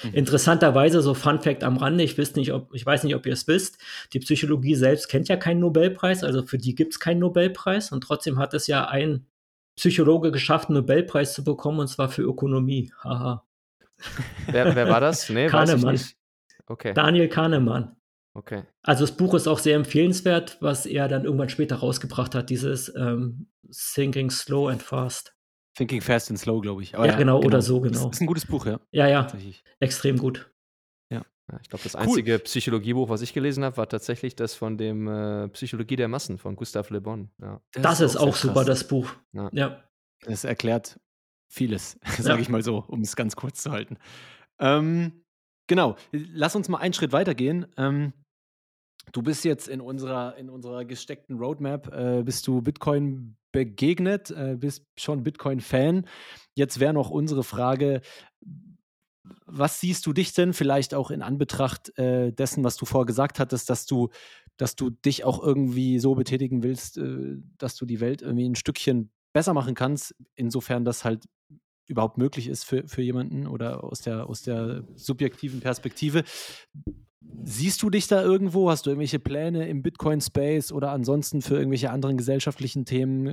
[0.03, 0.13] Mhm.
[0.13, 3.47] Interessanterweise, so Fun Fact am Rande, ich, nicht, ob, ich weiß nicht, ob ihr es
[3.47, 3.79] wisst,
[4.13, 8.01] die Psychologie selbst kennt ja keinen Nobelpreis, also für die gibt es keinen Nobelpreis und
[8.01, 9.25] trotzdem hat es ja ein
[9.75, 12.91] Psychologe geschafft, einen Nobelpreis zu bekommen und zwar für Ökonomie.
[13.03, 13.45] Haha.
[14.47, 15.29] Wer, wer war das?
[15.29, 15.99] Nee, Kahnemann.
[16.68, 16.93] Okay.
[16.93, 17.95] Daniel Kahnemann.
[18.36, 18.64] Okay.
[18.82, 22.93] Also das Buch ist auch sehr empfehlenswert, was er dann irgendwann später rausgebracht hat, dieses
[22.95, 23.47] ähm,
[23.93, 25.36] Thinking Slow and Fast.
[25.76, 26.95] Thinking Fast and Slow, glaube ich.
[26.95, 28.07] Aber ja, genau, genau, oder so, genau.
[28.07, 28.80] Das ist ein gutes Buch, ja.
[28.91, 29.28] Ja, ja,
[29.80, 30.51] extrem gut.
[31.09, 31.24] Ja.
[31.61, 32.39] ich glaube, das einzige cool.
[32.39, 36.55] Psychologiebuch, was ich gelesen habe, war tatsächlich das von dem äh, Psychologie der Massen von
[36.55, 37.30] Gustav Le Bon.
[37.41, 37.61] Ja.
[37.74, 39.09] Das, das, ist auch, auch super, das Buch.
[39.34, 39.49] Ja.
[39.51, 39.84] ja.
[40.26, 40.99] Das erklärt
[41.49, 43.97] vieles, sage ich mal so, um es ganz kurz zu halten.
[44.59, 45.22] Ähm,
[45.68, 47.68] genau, lass uns mal einen Schritt weitergehen.
[47.78, 48.14] Ähm,
[49.11, 54.55] Du bist jetzt in unserer, in unserer gesteckten Roadmap, äh, bist du Bitcoin begegnet, äh,
[54.57, 56.07] bist schon Bitcoin-Fan.
[56.55, 58.01] Jetzt wäre noch unsere Frage,
[59.45, 63.39] was siehst du dich denn vielleicht auch in Anbetracht äh, dessen, was du vorher gesagt
[63.39, 64.09] hattest, dass du,
[64.57, 68.55] dass du dich auch irgendwie so betätigen willst, äh, dass du die Welt irgendwie ein
[68.55, 71.26] Stückchen besser machen kannst, insofern das halt
[71.88, 76.23] überhaupt möglich ist für, für jemanden oder aus der, aus der subjektiven Perspektive.
[77.45, 78.69] Siehst du dich da irgendwo?
[78.69, 83.25] Hast du irgendwelche Pläne im Bitcoin-Space oder ansonsten für irgendwelche anderen gesellschaftlichen Themen?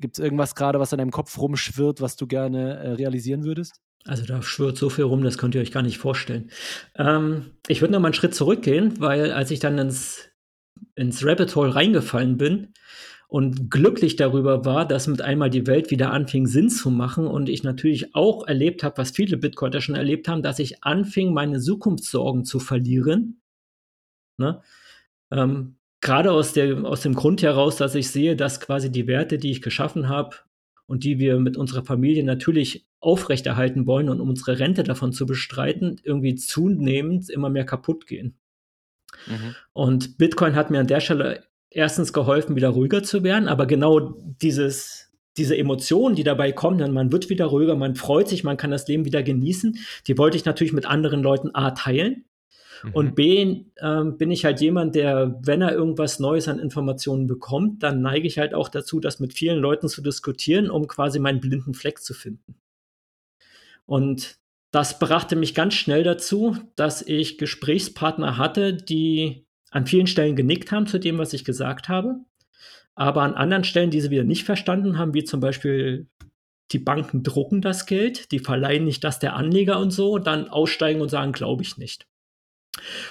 [0.00, 3.80] Gibt es irgendwas gerade, was in deinem Kopf rumschwirrt, was du gerne äh, realisieren würdest?
[4.04, 6.50] Also da schwirrt so viel rum, das könnt ihr euch gar nicht vorstellen.
[6.96, 10.28] Ähm, ich würde noch mal einen Schritt zurückgehen, weil als ich dann ins,
[10.96, 12.72] ins Rabbit Hole reingefallen bin
[13.32, 17.48] und glücklich darüber war, dass mit einmal die Welt wieder anfing Sinn zu machen und
[17.48, 21.58] ich natürlich auch erlebt habe, was viele Bitcoiner schon erlebt haben, dass ich anfing, meine
[21.58, 23.40] Zukunftssorgen zu verlieren.
[24.36, 24.60] Ne?
[25.30, 29.38] Ähm, Gerade aus, der, aus dem Grund heraus, dass ich sehe, dass quasi die Werte,
[29.38, 30.36] die ich geschaffen habe
[30.84, 35.24] und die wir mit unserer Familie natürlich aufrechterhalten wollen und um unsere Rente davon zu
[35.24, 38.34] bestreiten, irgendwie zunehmend immer mehr kaputt gehen.
[39.26, 39.54] Mhm.
[39.72, 44.14] Und Bitcoin hat mir an der Stelle erstens geholfen, wieder ruhiger zu werden, aber genau
[44.40, 48.56] dieses, diese Emotionen, die dabei kommen, dann man wird wieder ruhiger, man freut sich, man
[48.56, 52.24] kann das Leben wieder genießen, die wollte ich natürlich mit anderen Leuten A teilen.
[52.82, 52.92] Mhm.
[52.92, 57.82] Und B, äh, bin ich halt jemand, der, wenn er irgendwas Neues an Informationen bekommt,
[57.82, 61.40] dann neige ich halt auch dazu, das mit vielen Leuten zu diskutieren, um quasi meinen
[61.40, 62.56] blinden Fleck zu finden.
[63.86, 64.36] Und
[64.70, 70.70] das brachte mich ganz schnell dazu, dass ich Gesprächspartner hatte, die an vielen Stellen genickt
[70.70, 72.20] haben zu dem, was ich gesagt habe,
[72.94, 76.06] aber an anderen Stellen diese wieder nicht verstanden haben, wie zum Beispiel
[76.70, 81.00] die Banken drucken das Geld, die verleihen nicht das der Anleger und so, dann aussteigen
[81.00, 82.06] und sagen, glaube ich nicht.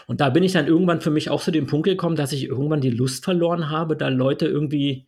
[0.08, 2.46] Und da bin ich dann irgendwann für mich auch zu dem Punkt gekommen, dass ich
[2.46, 5.08] irgendwann die Lust verloren habe, da Leute irgendwie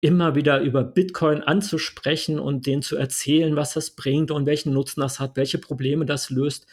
[0.00, 5.00] immer wieder über Bitcoin anzusprechen und denen zu erzählen, was das bringt und welchen Nutzen
[5.00, 6.66] das hat, welche Probleme das löst.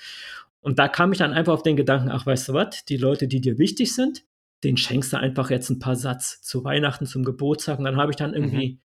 [0.62, 3.28] Und da kam ich dann einfach auf den Gedanken, ach, weißt du was, die Leute,
[3.28, 4.24] die dir wichtig sind,
[4.64, 7.80] den schenkst du einfach jetzt ein paar Satz zu Weihnachten, zum Geburtstag.
[7.80, 8.80] Und dann habe ich dann irgendwie mhm.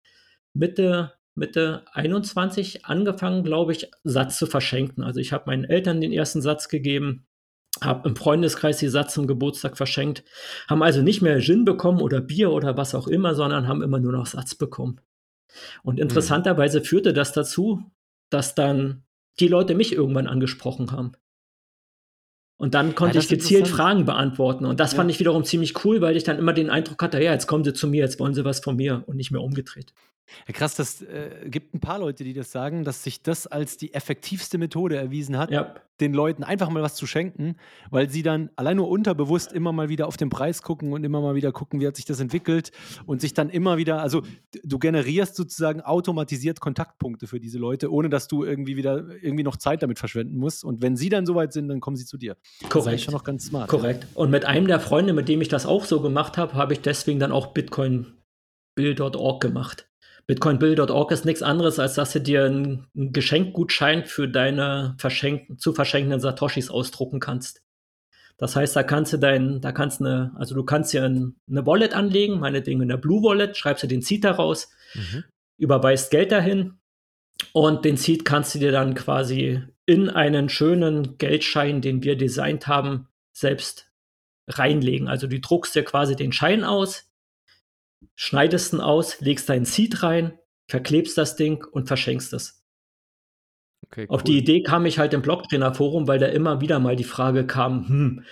[0.53, 5.03] Mitte, Mitte 21 angefangen, glaube ich, Satz zu verschenken.
[5.03, 7.26] Also ich habe meinen Eltern den ersten Satz gegeben,
[7.80, 10.26] habe im Freundeskreis die Satz zum Geburtstag verschenkt,
[10.67, 13.99] haben also nicht mehr Gin bekommen oder Bier oder was auch immer, sondern haben immer
[13.99, 14.99] nur noch Satz bekommen.
[15.84, 16.03] Und mhm.
[16.03, 16.84] interessanterweise mhm.
[16.84, 17.82] führte das dazu,
[18.30, 19.03] dass dann
[19.39, 21.13] die Leute mich irgendwann angesprochen haben.
[22.62, 24.66] Und dann konnte ja, ich gezielt Fragen beantworten.
[24.66, 24.97] Und das ja.
[24.97, 27.64] fand ich wiederum ziemlich cool, weil ich dann immer den Eindruck hatte, ja, jetzt kommen
[27.64, 29.93] sie zu mir, jetzt wollen sie was von mir und nicht mehr umgedreht.
[30.48, 33.78] Ja, krass, das äh, gibt ein paar Leute, die das sagen, dass sich das als
[33.78, 35.76] die effektivste Methode erwiesen hat, ja.
[36.00, 37.56] den Leuten einfach mal was zu schenken,
[37.90, 41.22] weil sie dann allein nur unterbewusst immer mal wieder auf den Preis gucken und immer
[41.22, 42.72] mal wieder gucken, wie hat sich das entwickelt
[43.06, 44.24] und sich dann immer wieder, also
[44.64, 49.58] du generierst sozusagen automatisiert Kontaktpunkte für diese Leute, ohne dass du irgendwie wieder irgendwie noch
[49.58, 50.64] Zeit damit verschwenden musst.
[50.64, 52.38] Und wenn sie dann soweit sind, dann kommen sie zu dir.
[52.70, 52.88] Korrekt.
[52.88, 53.70] Das ist schon noch ganz smart.
[53.70, 54.04] Korrekt.
[54.04, 54.10] Ja.
[54.16, 56.82] Und mit einem der Freunde, mit dem ich das auch so gemacht habe, habe ich
[56.82, 58.14] deswegen dann auch Bitcoin
[58.76, 59.91] Bill.org gemacht.
[60.28, 66.19] BitcoinBill.org ist nichts anderes, als dass du dir einen Geschenkgutschein für deine verschenk zu verschenkenden
[66.19, 67.63] Satoshis ausdrucken kannst.
[68.38, 71.65] Das heißt, da kannst du dein, da kannst eine, also du kannst hier ein, eine
[71.65, 75.26] Wallet anlegen, meinetwegen in der Blue Wallet, schreibst du den Seed daraus, mhm.
[75.57, 76.80] überweist Geld dahin
[77.53, 82.67] und den Seed kannst du dir dann quasi in einen schönen Geldschein, den wir designt
[82.67, 83.91] haben, selbst
[84.47, 85.07] reinlegen.
[85.07, 87.11] Also du druckst dir quasi den Schein aus,
[88.16, 90.38] schneidest ihn aus, legst deinen Seed rein,
[90.68, 92.64] verklebst das Ding und verschenkst es.
[93.88, 94.16] Okay, cool.
[94.16, 97.45] Auf die Idee kam ich halt im Blocktrainer-Forum, weil da immer wieder mal die Frage
[97.45, 98.24] kam, hm,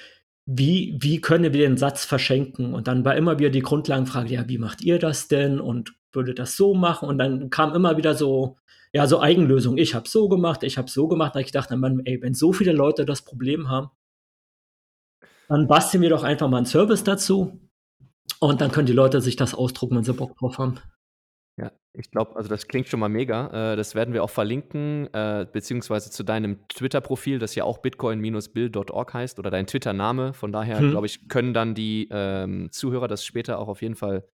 [0.46, 2.74] wie, wie können wir den Satz verschenken?
[2.74, 5.60] Und dann war immer wieder die Grundlagenfrage, ja, wie macht ihr das denn?
[5.60, 7.08] Und würde das so machen?
[7.08, 8.58] Und dann kam immer wieder so,
[8.92, 9.78] ja, so Eigenlösung.
[9.78, 11.36] Ich habe so gemacht, ich habe so gemacht.
[11.36, 13.90] Da ich gedacht, man, ey, wenn so viele Leute das Problem haben,
[15.48, 17.60] dann basteln wir doch einfach mal einen Service dazu.
[18.40, 20.80] Und dann können die Leute sich das ausdrucken, wenn sie Bock drauf haben.
[21.58, 23.74] Ja, ich glaube, also das klingt schon mal mega.
[23.74, 29.14] Äh, das werden wir auch verlinken, äh, beziehungsweise zu deinem Twitter-Profil, das ja auch bitcoin-bill.org
[29.14, 30.34] heißt oder dein Twitter-Name.
[30.34, 30.92] Von daher, hm.
[30.92, 34.26] glaube ich, können dann die ähm, Zuhörer das später auch auf jeden Fall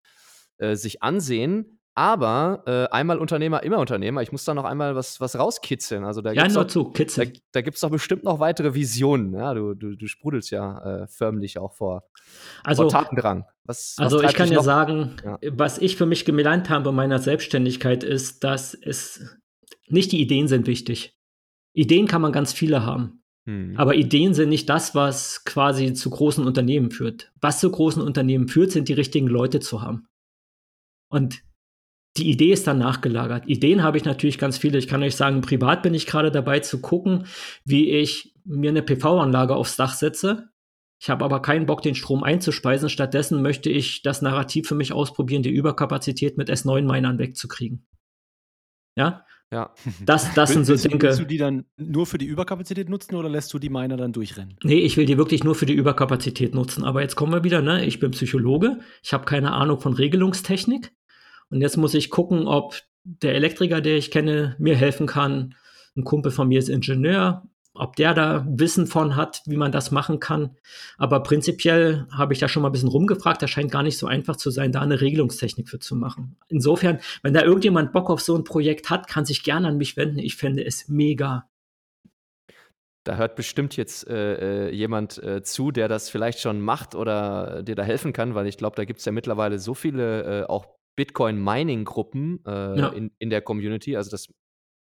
[0.58, 1.80] äh, sich ansehen.
[1.98, 4.22] Aber äh, einmal Unternehmer, immer Unternehmer.
[4.22, 6.04] Ich muss da noch einmal was, was rauskitzeln.
[6.04, 7.32] Also da ja, nur zu, kitzeln.
[7.34, 9.34] Da, da gibt es doch bestimmt noch weitere Visionen.
[9.34, 12.04] Ja, du, du, du sprudelst ja äh, förmlich auch vor,
[12.66, 13.46] also, vor Tatendrang.
[13.64, 15.40] Was, also was ich kann ja sagen, ja.
[15.54, 19.38] was ich für mich gelernt habe in meiner Selbstständigkeit ist, dass es
[19.88, 21.18] nicht die Ideen sind wichtig.
[21.74, 23.24] Ideen kann man ganz viele haben.
[23.48, 23.76] Hm.
[23.78, 27.32] Aber Ideen sind nicht das, was quasi zu großen Unternehmen führt.
[27.40, 30.08] Was zu großen Unternehmen führt, sind die richtigen Leute zu haben.
[31.10, 31.42] Und
[32.18, 33.48] die Idee ist dann nachgelagert.
[33.48, 34.78] Ideen habe ich natürlich ganz viele.
[34.78, 37.26] Ich kann euch sagen, privat bin ich gerade dabei zu gucken,
[37.66, 40.50] wie ich mir eine PV-Anlage aufs Dach setze.
[41.00, 42.90] Ich habe aber keinen Bock, den Strom einzuspeisen.
[42.90, 47.86] Stattdessen möchte ich das Narrativ für mich ausprobieren, die Überkapazität mit S9-Minern wegzukriegen.
[48.98, 49.26] Ja?
[49.52, 49.74] Ja.
[50.06, 51.02] Das, das sind so Dinge.
[51.02, 54.14] Willst du die dann nur für die Überkapazität nutzen oder lässt du die Miner dann
[54.14, 54.58] durchrennen?
[54.64, 56.84] Nee, ich will die wirklich nur für die Überkapazität nutzen.
[56.84, 57.86] Aber jetzt kommen wir wieder, ne?
[57.86, 60.94] Ich bin Psychologe, ich habe keine Ahnung von Regelungstechnik.
[61.50, 65.56] Und jetzt muss ich gucken, ob der Elektriker, der ich kenne, mir helfen kann.
[65.96, 67.44] Ein Kumpel von mir ist Ingenieur
[67.76, 70.58] ob der da Wissen von hat, wie man das machen kann.
[70.98, 73.42] Aber prinzipiell habe ich da schon mal ein bisschen rumgefragt.
[73.42, 76.38] Das scheint gar nicht so einfach zu sein, da eine Regelungstechnik für zu machen.
[76.48, 79.98] Insofern, wenn da irgendjemand Bock auf so ein Projekt hat, kann sich gerne an mich
[79.98, 80.20] wenden.
[80.20, 81.50] Ich fände es mega.
[83.04, 87.62] Da hört bestimmt jetzt äh, äh, jemand äh, zu, der das vielleicht schon macht oder
[87.62, 90.46] dir da helfen kann, weil ich glaube, da gibt es ja mittlerweile so viele äh,
[90.46, 90.66] auch
[90.96, 92.90] Bitcoin-Mining-Gruppen äh, ja.
[92.90, 93.96] in, in der Community.
[93.96, 94.28] Also das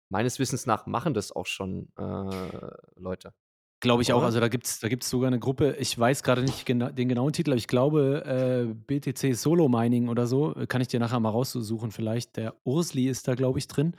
[0.09, 3.34] meines Wissens nach machen das auch schon äh, Leute.
[3.80, 4.24] Glaube ich auch.
[4.24, 7.09] Also da gibt es da gibt's sogar eine Gruppe, ich weiß gerade nicht gena den
[7.09, 11.32] genauen Titel, aber ich glaube BTC Solo Mining oder so, kann ich dir nachher mal
[11.32, 12.38] raussuchen vielleicht.
[12.38, 13.97] Der Ursli ist da, glaube ich, drin.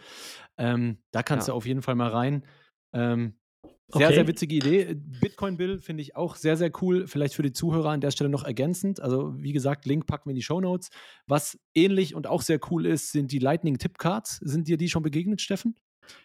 [0.57, 1.53] Ähm, da kannst ja.
[1.53, 2.47] du auf jeden Fall mal rein.
[2.95, 3.35] Ähm,
[3.89, 4.15] sehr, okay.
[4.15, 4.95] sehr witzige Idee.
[5.21, 7.07] Bitcoin Bill finde ich auch sehr, sehr cool.
[7.07, 9.01] Vielleicht für die Zuhörer an der Stelle noch ergänzend.
[9.01, 10.89] Also, wie gesagt, Link packen wir in die Show Notes.
[11.27, 14.39] Was ähnlich und auch sehr cool ist, sind die Lightning Tip Cards.
[14.43, 15.77] Sind dir die schon begegnet, Steffen?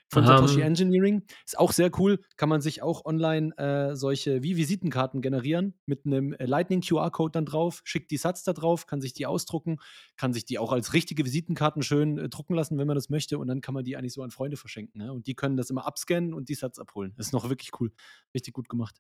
[0.09, 0.67] Von um, Satoshi ähm.
[0.67, 1.23] Engineering.
[1.45, 2.19] Ist auch sehr cool.
[2.38, 7.45] Kann man sich auch online äh, solche wie Visitenkarten generieren mit einem Lightning QR-Code dann
[7.45, 9.77] drauf, schickt die Satz da drauf, kann sich die ausdrucken,
[10.17, 13.38] kann sich die auch als richtige Visitenkarten schön äh, drucken lassen, wenn man das möchte.
[13.38, 15.01] Und dann kann man die eigentlich so an Freunde verschenken.
[15.01, 15.13] Ne?
[15.13, 17.13] Und die können das immer abscannen und die Satz abholen.
[17.17, 17.91] Ist noch wirklich cool.
[18.34, 18.95] Richtig gut gemacht.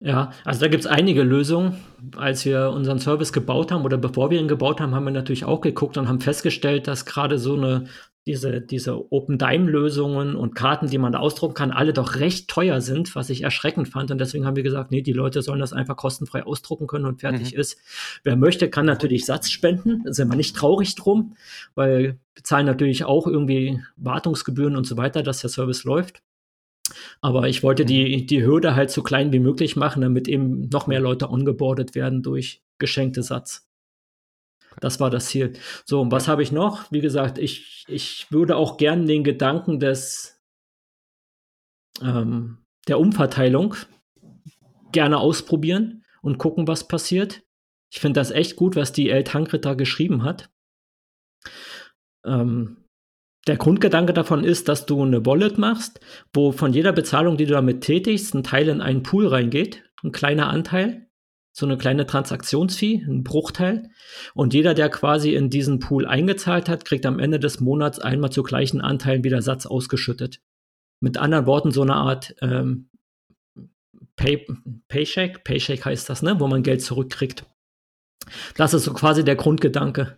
[0.00, 1.76] Ja, also da gibt es einige Lösungen.
[2.16, 5.44] Als wir unseren Service gebaut haben oder bevor wir ihn gebaut haben, haben wir natürlich
[5.44, 7.84] auch geguckt und haben festgestellt, dass gerade so eine
[8.26, 13.16] diese, diese Open-Dime-Lösungen und Karten, die man da ausdrucken kann, alle doch recht teuer sind,
[13.16, 14.12] was ich erschreckend fand.
[14.12, 17.20] Und deswegen haben wir gesagt, nee, die Leute sollen das einfach kostenfrei ausdrucken können und
[17.20, 17.60] fertig mhm.
[17.60, 17.78] ist.
[18.22, 20.04] Wer möchte, kann natürlich Satz spenden.
[20.04, 21.36] Da sind wir nicht traurig drum,
[21.74, 26.22] weil wir zahlen natürlich auch irgendwie Wartungsgebühren und so weiter, dass der Service läuft.
[27.20, 28.26] Aber ich wollte die, mhm.
[28.28, 32.22] die Hürde halt so klein wie möglich machen, damit eben noch mehr Leute ongeboardet werden
[32.22, 33.66] durch geschenkte Satz.
[34.80, 35.52] Das war das Ziel.
[35.84, 36.90] So, und was habe ich noch?
[36.90, 40.40] Wie gesagt, ich, ich würde auch gern den Gedanken des
[42.00, 43.76] ähm, der Umverteilung
[44.92, 47.42] gerne ausprobieren und gucken, was passiert.
[47.90, 50.50] Ich finde das echt gut, was die El Tankrit da geschrieben hat.
[52.24, 52.88] Ähm,
[53.46, 56.00] der Grundgedanke davon ist, dass du eine Wallet machst,
[56.32, 60.12] wo von jeder Bezahlung, die du damit tätigst, ein Teil in einen Pool reingeht, ein
[60.12, 61.08] kleiner Anteil
[61.52, 63.90] so eine kleine Transaktionsfee, ein Bruchteil.
[64.34, 68.32] Und jeder, der quasi in diesen Pool eingezahlt hat, kriegt am Ende des Monats einmal
[68.32, 70.40] zu gleichen Anteilen wieder Satz ausgeschüttet.
[71.00, 72.88] Mit anderen Worten, so eine Art ähm,
[74.16, 74.46] Pay
[74.88, 77.44] Paycheck, Paycheck heißt das, ne, wo man Geld zurückkriegt.
[78.56, 80.16] Das ist so quasi der Grundgedanke.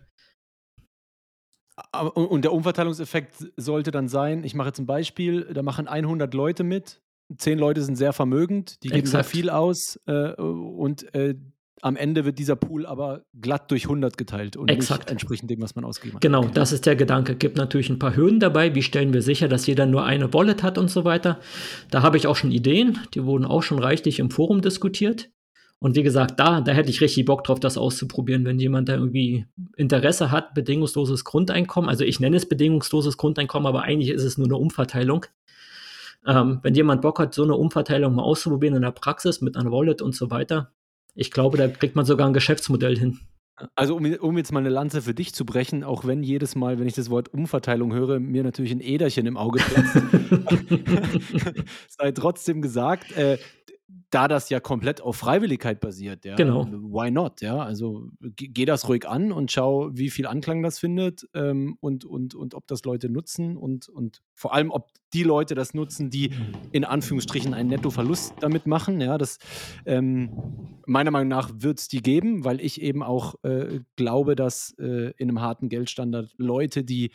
[2.13, 6.63] Und der Umverteilungseffekt sollte dann sein, ich mache jetzt ein Beispiel, da machen 100 Leute
[6.63, 7.01] mit,
[7.37, 9.25] zehn Leute sind sehr vermögend, die geben Exakt.
[9.25, 11.35] sehr viel aus äh, und äh,
[11.81, 15.01] am Ende wird dieser Pool aber glatt durch 100 geteilt und Exakt.
[15.01, 16.21] nicht entsprechend dem, was man ausgegeben hat.
[16.21, 16.51] Genau, okay.
[16.53, 17.35] das ist der Gedanke.
[17.35, 18.73] Gibt natürlich ein paar Hürden dabei.
[18.73, 21.39] Wie stellen wir sicher, dass jeder nur eine Wallet hat und so weiter?
[21.91, 22.99] Da habe ich auch schon Ideen.
[23.13, 25.29] Die wurden auch schon reichlich im Forum diskutiert.
[25.79, 28.95] Und wie gesagt, da, da hätte ich richtig Bock drauf, das auszuprobieren, wenn jemand da
[28.95, 29.45] irgendwie
[29.75, 31.89] Interesse hat, bedingungsloses Grundeinkommen.
[31.89, 35.25] Also ich nenne es bedingungsloses Grundeinkommen, aber eigentlich ist es nur eine Umverteilung.
[36.25, 39.71] Ähm, wenn jemand Bock hat, so eine Umverteilung mal auszuprobieren in der Praxis mit einer
[39.71, 40.71] Wallet und so weiter,
[41.13, 43.19] ich glaube, da kriegt man sogar ein Geschäftsmodell hin.
[43.75, 46.77] Also um, um, jetzt mal eine Lanze für dich zu brechen, auch wenn jedes Mal,
[46.77, 49.95] wenn ich das Wort Umverteilung höre, mir natürlich ein Äderchen im Auge platzt,
[51.87, 53.37] sei trotzdem gesagt, äh,
[54.09, 56.65] da das ja komplett auf Freiwilligkeit basiert, ja, genau.
[56.65, 61.27] why not, ja, also geh das ruhig an und schau, wie viel Anklang das findet
[61.33, 65.55] ähm, und, und, und ob das Leute nutzen und, und vor allem, ob die Leute
[65.55, 66.31] das nutzen, die
[66.71, 69.39] in Anführungsstrichen einen Nettoverlust damit machen, ja, das
[69.85, 70.29] ähm,
[70.85, 75.13] meiner Meinung nach wird es die geben, weil ich eben auch äh, glaube, dass äh,
[75.17, 77.11] in einem harten Geldstandard Leute, die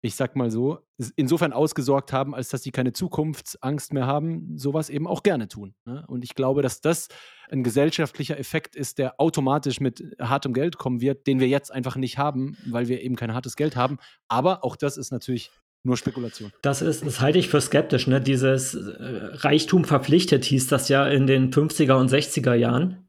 [0.00, 0.78] ich sag mal so,
[1.16, 5.74] insofern ausgesorgt haben, als dass sie keine Zukunftsangst mehr haben, sowas eben auch gerne tun.
[5.84, 6.04] Ne?
[6.06, 7.08] Und ich glaube, dass das
[7.50, 11.96] ein gesellschaftlicher Effekt ist, der automatisch mit hartem Geld kommen wird, den wir jetzt einfach
[11.96, 13.98] nicht haben, weil wir eben kein hartes Geld haben.
[14.28, 15.50] Aber auch das ist natürlich
[15.82, 16.52] nur Spekulation.
[16.62, 18.06] Das ist, das halte ich für skeptisch.
[18.06, 18.20] Ne?
[18.20, 23.08] Dieses äh, Reichtum verpflichtet hieß das ja in den 50er und 60er Jahren.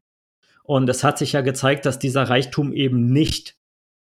[0.64, 3.59] Und es hat sich ja gezeigt, dass dieser Reichtum eben nicht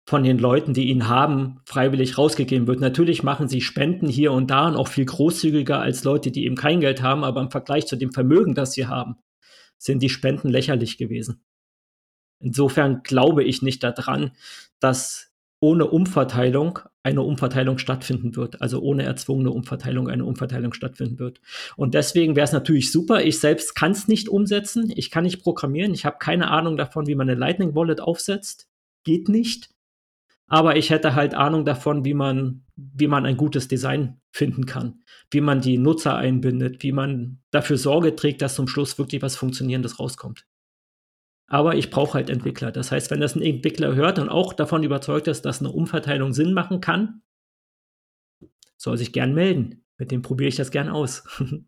[0.08, 2.80] von den Leuten, die ihn haben, freiwillig rausgegeben wird.
[2.80, 6.54] Natürlich machen sie Spenden hier und da und auch viel großzügiger als Leute, die eben
[6.54, 9.16] kein Geld haben, aber im Vergleich zu dem Vermögen, das sie haben,
[9.78, 11.42] sind die Spenden lächerlich gewesen.
[12.38, 14.30] Insofern glaube ich nicht daran,
[14.78, 21.40] dass ohne Umverteilung eine Umverteilung stattfinden wird, also ohne erzwungene Umverteilung eine Umverteilung stattfinden wird.
[21.76, 23.24] Und deswegen wäre es natürlich super.
[23.24, 24.92] Ich selbst kann es nicht umsetzen.
[24.94, 25.94] Ich kann nicht programmieren.
[25.94, 28.68] Ich habe keine Ahnung davon, wie man eine Lightning Wallet aufsetzt.
[29.04, 29.70] Geht nicht.
[30.48, 35.02] Aber ich hätte halt Ahnung davon, wie man, wie man ein gutes Design finden kann,
[35.30, 39.36] wie man die Nutzer einbindet, wie man dafür Sorge trägt, dass zum Schluss wirklich was
[39.36, 40.46] Funktionierendes rauskommt.
[41.48, 42.72] Aber ich brauche halt Entwickler.
[42.72, 46.32] Das heißt, wenn das ein Entwickler hört und auch davon überzeugt ist, dass eine Umverteilung
[46.32, 47.22] Sinn machen kann,
[48.76, 49.84] soll sich gern melden.
[49.96, 51.24] Mit dem probiere ich das gern aus.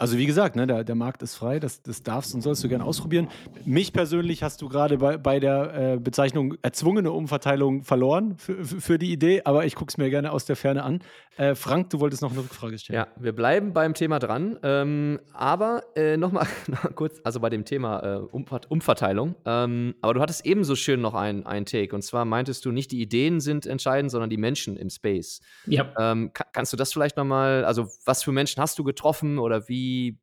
[0.00, 2.70] Also wie gesagt, ne, der, der Markt ist frei, das, das darfst und sollst du
[2.70, 3.28] gerne ausprobieren.
[3.66, 8.98] Mich persönlich hast du gerade bei, bei der äh, Bezeichnung erzwungene Umverteilung verloren für, für
[8.98, 11.00] die Idee, aber ich gucke es mir gerne aus der Ferne an.
[11.36, 12.96] Äh, Frank, du wolltest noch eine Rückfrage stellen.
[12.96, 17.66] Ja, wir bleiben beim Thema dran, ähm, aber äh, nochmal noch kurz, also bei dem
[17.66, 19.34] Thema äh, Umver Umverteilung.
[19.44, 23.02] Ähm, aber du hattest ebenso schön noch einen Take und zwar meintest du, nicht die
[23.02, 25.42] Ideen sind entscheidend, sondern die Menschen im Space.
[25.66, 25.92] Ja.
[25.98, 29.89] Ähm, kannst du das vielleicht nochmal, also was für Menschen hast du getroffen oder wie
[29.90, 30.18] wie,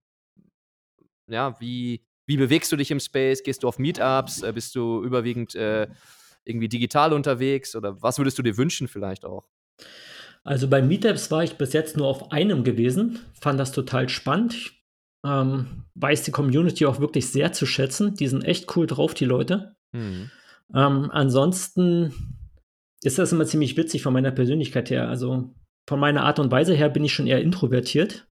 [1.27, 3.43] ja, wie, wie bewegst du dich im Space?
[3.43, 4.43] Gehst du auf Meetups?
[4.43, 5.87] Äh, bist du überwiegend äh,
[6.45, 7.75] irgendwie digital unterwegs?
[7.75, 9.47] Oder was würdest du dir wünschen vielleicht auch?
[10.43, 14.53] Also bei Meetups war ich bis jetzt nur auf einem gewesen, fand das total spannend.
[14.53, 14.71] Ich,
[15.25, 18.15] ähm, weiß die Community auch wirklich sehr zu schätzen.
[18.15, 19.75] Die sind echt cool drauf, die Leute.
[19.91, 20.31] Mhm.
[20.73, 22.13] Ähm, ansonsten
[23.01, 25.09] ist das immer ziemlich witzig von meiner Persönlichkeit her.
[25.09, 25.53] Also
[25.87, 28.26] von meiner Art und Weise her bin ich schon eher introvertiert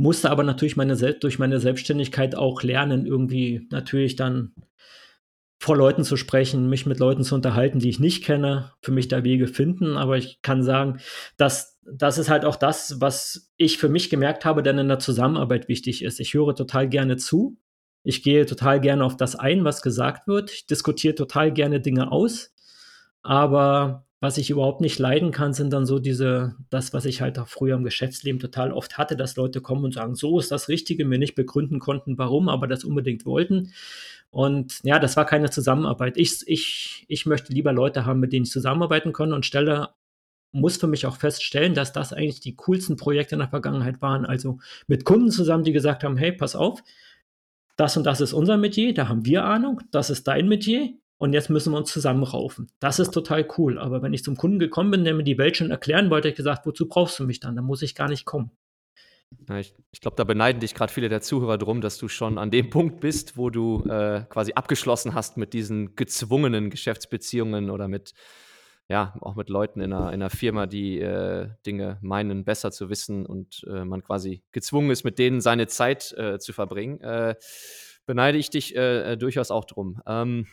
[0.00, 4.54] musste aber natürlich meine durch meine Selbstständigkeit auch lernen, irgendwie natürlich dann
[5.58, 9.08] vor Leuten zu sprechen, mich mit Leuten zu unterhalten, die ich nicht kenne, für mich
[9.08, 9.98] da Wege finden.
[9.98, 11.00] Aber ich kann sagen,
[11.36, 15.00] dass das ist halt auch das, was ich für mich gemerkt habe, denn in der
[15.00, 16.18] Zusammenarbeit wichtig ist.
[16.18, 17.58] Ich höre total gerne zu.
[18.02, 20.50] Ich gehe total gerne auf das ein, was gesagt wird.
[20.50, 22.54] Ich diskutiere total gerne Dinge aus.
[23.22, 27.38] Aber was ich überhaupt nicht leiden kann, sind dann so diese, das, was ich halt
[27.38, 30.68] auch früher im Geschäftsleben total oft hatte, dass Leute kommen und sagen, so ist das
[30.68, 33.72] Richtige, mir nicht begründen konnten, warum, aber das unbedingt wollten.
[34.30, 36.18] Und ja, das war keine Zusammenarbeit.
[36.18, 39.88] Ich, ich, ich möchte lieber Leute haben, mit denen ich zusammenarbeiten kann und stelle,
[40.52, 44.26] muss für mich auch feststellen, dass das eigentlich die coolsten Projekte in der Vergangenheit waren.
[44.26, 46.82] Also mit Kunden zusammen, die gesagt haben, hey, pass auf,
[47.76, 51.34] das und das ist unser Metier, da haben wir Ahnung, das ist dein Metier, und
[51.34, 52.72] jetzt müssen wir uns zusammenraufen.
[52.80, 53.78] Das ist total cool.
[53.78, 56.34] Aber wenn ich zum Kunden gekommen bin, der mir die Welt schon erklären wollte, ich
[56.34, 57.56] gesagt, wozu brauchst du mich dann?
[57.56, 58.52] Da muss ich gar nicht kommen.
[59.46, 62.38] Ja, ich, ich glaube, da beneiden dich gerade viele der Zuhörer drum, dass du schon
[62.38, 67.86] an dem Punkt bist, wo du äh, quasi abgeschlossen hast mit diesen gezwungenen Geschäftsbeziehungen oder
[67.86, 68.14] mit,
[68.88, 72.88] ja, auch mit Leuten in einer, in einer Firma, die äh, Dinge meinen, besser zu
[72.88, 76.98] wissen und äh, man quasi gezwungen ist, mit denen seine Zeit äh, zu verbringen.
[77.02, 77.34] Äh,
[78.06, 80.00] beneide ich dich äh, durchaus auch drum.
[80.06, 80.46] Ähm,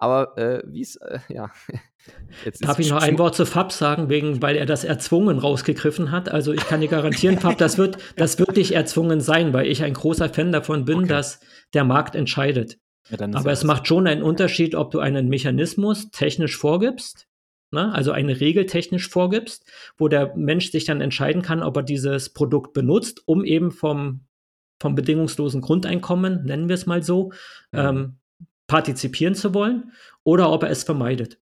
[0.00, 1.50] aber äh, wie es, äh, ja.
[2.44, 6.10] Jetzt Darf ich noch ein Wort zu Fab sagen, wegen, weil er das erzwungen rausgegriffen
[6.10, 6.30] hat?
[6.30, 9.82] Also ich kann dir garantieren, Fab, das wird, das wird nicht erzwungen sein, weil ich
[9.82, 11.08] ein großer Fan davon bin, okay.
[11.08, 11.40] dass
[11.74, 12.78] der Markt entscheidet.
[13.10, 17.26] Ja, Aber es macht schon einen Unterschied, ob du einen Mechanismus technisch vorgibst,
[17.70, 17.92] ne?
[17.92, 22.32] also eine Regel technisch vorgibst, wo der Mensch sich dann entscheiden kann, ob er dieses
[22.32, 24.22] Produkt benutzt, um eben vom,
[24.80, 27.32] vom bedingungslosen Grundeinkommen, nennen wir es mal so,
[27.72, 27.78] mhm.
[27.78, 28.19] ähm,
[28.70, 29.92] partizipieren zu wollen
[30.22, 31.40] oder ob er es vermeidet.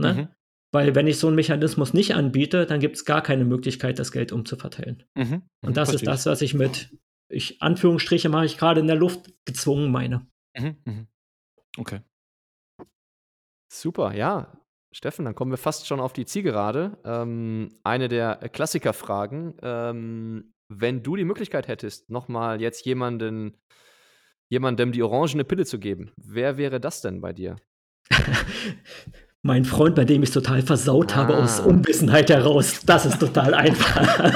[0.00, 0.14] Ne?
[0.14, 0.28] Mhm.
[0.72, 4.12] Weil wenn ich so einen Mechanismus nicht anbiete, dann gibt es gar keine Möglichkeit, das
[4.12, 5.04] Geld umzuverteilen.
[5.14, 5.42] Mhm.
[5.60, 5.74] Und mhm.
[5.74, 6.10] das Verstehe.
[6.10, 6.96] ist das, was ich mit,
[7.28, 10.26] ich, Anführungsstriche mache ich gerade in der Luft gezwungen meine.
[10.58, 10.76] Mhm.
[10.86, 11.06] mhm.
[11.76, 12.00] Okay.
[13.70, 14.56] Super, ja.
[14.92, 16.96] Steffen, dann kommen wir fast schon auf die Zielgerade.
[17.04, 19.54] Ähm, eine der Klassikerfragen.
[19.60, 23.58] Ähm, wenn du die Möglichkeit hättest, nochmal jetzt jemanden
[24.48, 26.12] jemandem die orangene Pille zu geben.
[26.16, 27.56] Wer wäre das denn bei dir?
[29.44, 31.16] mein Freund, bei dem ich es total versaut ah.
[31.16, 32.80] habe aus Unwissenheit heraus.
[32.86, 34.32] Das ist total einfach.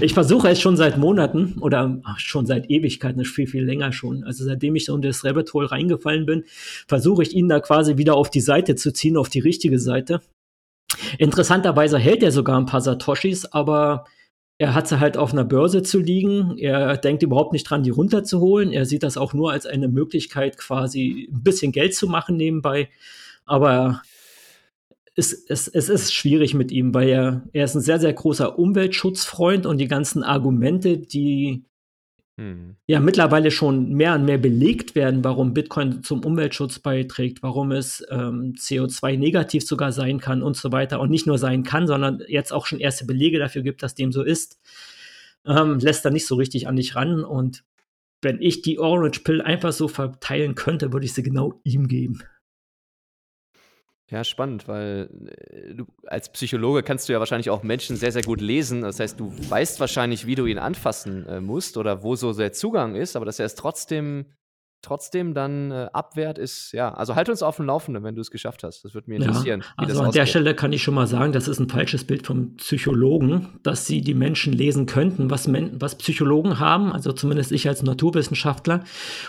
[0.00, 4.24] ich versuche es schon seit Monaten oder ach, schon seit Ewigkeiten, viel, viel länger schon.
[4.24, 6.44] Also seitdem ich so in das Rabbit Hole reingefallen bin,
[6.88, 10.20] versuche ich ihn da quasi wieder auf die Seite zu ziehen, auf die richtige Seite.
[11.18, 14.04] Interessanterweise hält er sogar ein paar Satoshis, aber
[14.58, 16.56] er hat sie halt auf einer Börse zu liegen.
[16.58, 18.72] Er denkt überhaupt nicht dran, die runterzuholen.
[18.72, 22.88] Er sieht das auch nur als eine Möglichkeit, quasi ein bisschen Geld zu machen nebenbei.
[23.44, 24.02] Aber
[25.14, 28.58] es, es, es ist schwierig mit ihm, weil er, er ist ein sehr, sehr großer
[28.58, 31.64] Umweltschutzfreund und die ganzen Argumente, die
[32.38, 32.76] hm.
[32.86, 38.04] ja mittlerweile schon mehr und mehr belegt werden, warum Bitcoin zum Umweltschutz beiträgt, warum es
[38.10, 42.52] ähm, CO2-negativ sogar sein kann und so weiter und nicht nur sein kann, sondern jetzt
[42.52, 44.58] auch schon erste Belege dafür gibt, dass dem so ist,
[45.46, 47.64] ähm, lässt er nicht so richtig an dich ran und
[48.22, 52.22] wenn ich die Orange Pill einfach so verteilen könnte, würde ich sie genau ihm geben.
[54.12, 55.08] Ja, spannend, weil
[55.50, 58.82] äh, du als Psychologe kannst du ja wahrscheinlich auch Menschen sehr, sehr gut lesen.
[58.82, 62.52] Das heißt, du weißt wahrscheinlich, wie du ihn anfassen äh, musst oder wo so der
[62.52, 64.26] Zugang ist, aber dass er es trotzdem
[64.82, 68.30] trotzdem dann äh, abwehrt, ist, ja, also halt uns auf dem Laufenden, wenn du es
[68.30, 68.84] geschafft hast.
[68.84, 69.60] Das würde mich Ja, interessieren.
[69.78, 70.26] das also an der.
[70.26, 74.00] Stelle kann ich schon mal sagen, das ist ein falsches Bild vom Psychologen, dass sie
[74.00, 78.84] die Menschen lesen könnten, was, Men was Psychologen haben, also zumindest ich als Naturwissenschaftler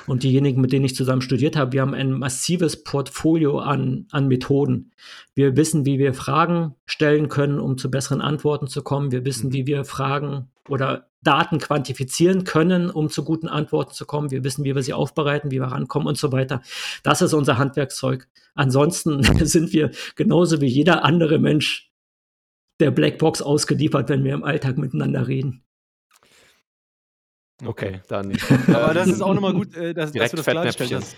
[0.08, 4.28] und diejenigen, mit denen ich zusammen studiert habe, wir haben ein massives Portfolio an, an
[4.28, 4.92] Methoden.
[5.36, 9.12] Wir wissen, wie wir Fragen stellen können, um zu besseren Antworten zu kommen.
[9.12, 9.54] Wir wissen, Mhm.
[9.54, 14.32] wie wir Fragen oder Daten quantifizieren können, um zu guten Antworten zu kommen.
[14.32, 16.62] Wir wissen, wie wir sie aufbereiten, wie wir rankommen und so weiter.
[17.02, 18.28] Das ist unser Handwerkszeug.
[18.56, 21.92] Ansonsten sind wir genauso wie jeder andere Mensch
[22.80, 25.64] der Blackbox ausgeliefert, wenn wir im Alltag miteinander reden.
[27.66, 28.34] Okay, dann.
[28.68, 31.16] Aber das ist auch nochmal gut, äh, dass, dass direkt du das klargestellt hast.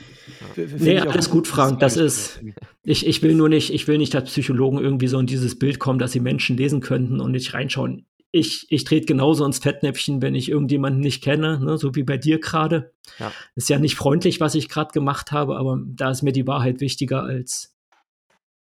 [0.79, 2.41] Nee, alles gut, Frank, das ist-.
[2.83, 5.79] Ich, ich will nur nicht, ich will nicht, dass Psychologen irgendwie so in dieses Bild
[5.79, 8.05] kommen, dass sie Menschen lesen könnten und nicht reinschauen.
[8.37, 12.17] Ich, ich trete genauso ins Fettnäpfchen, wenn ich irgendjemanden nicht kenne, ne, so wie bei
[12.17, 12.91] dir gerade.
[13.17, 13.31] Ja.
[13.55, 16.81] Ist ja nicht freundlich, was ich gerade gemacht habe, aber da ist mir die Wahrheit
[16.81, 17.73] wichtiger, als,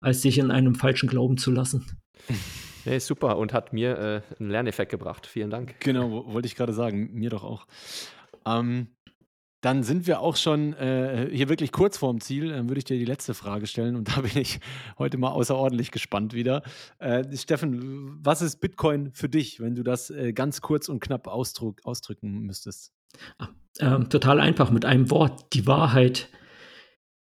[0.02, 1.86] als sich in einem falschen Glauben zu lassen.
[2.86, 5.28] Nee, super und hat mir äh, einen Lerneffekt gebracht.
[5.28, 5.76] Vielen Dank.
[5.82, 7.68] Genau, wo- wollte ich gerade sagen, mir doch auch.
[8.46, 8.88] Ähm,
[9.62, 12.50] dann sind wir auch schon äh, hier wirklich kurz vorm Ziel.
[12.50, 14.60] Dann würde ich dir die letzte Frage stellen und da bin ich
[14.98, 16.64] heute mal außerordentlich gespannt wieder.
[17.00, 21.28] Äh, Steffen, was ist Bitcoin für dich, wenn du das äh, ganz kurz und knapp
[21.28, 22.94] ausdruck, ausdrücken müsstest?
[23.80, 26.30] Ähm, total einfach mit einem Wort, die Wahrheit.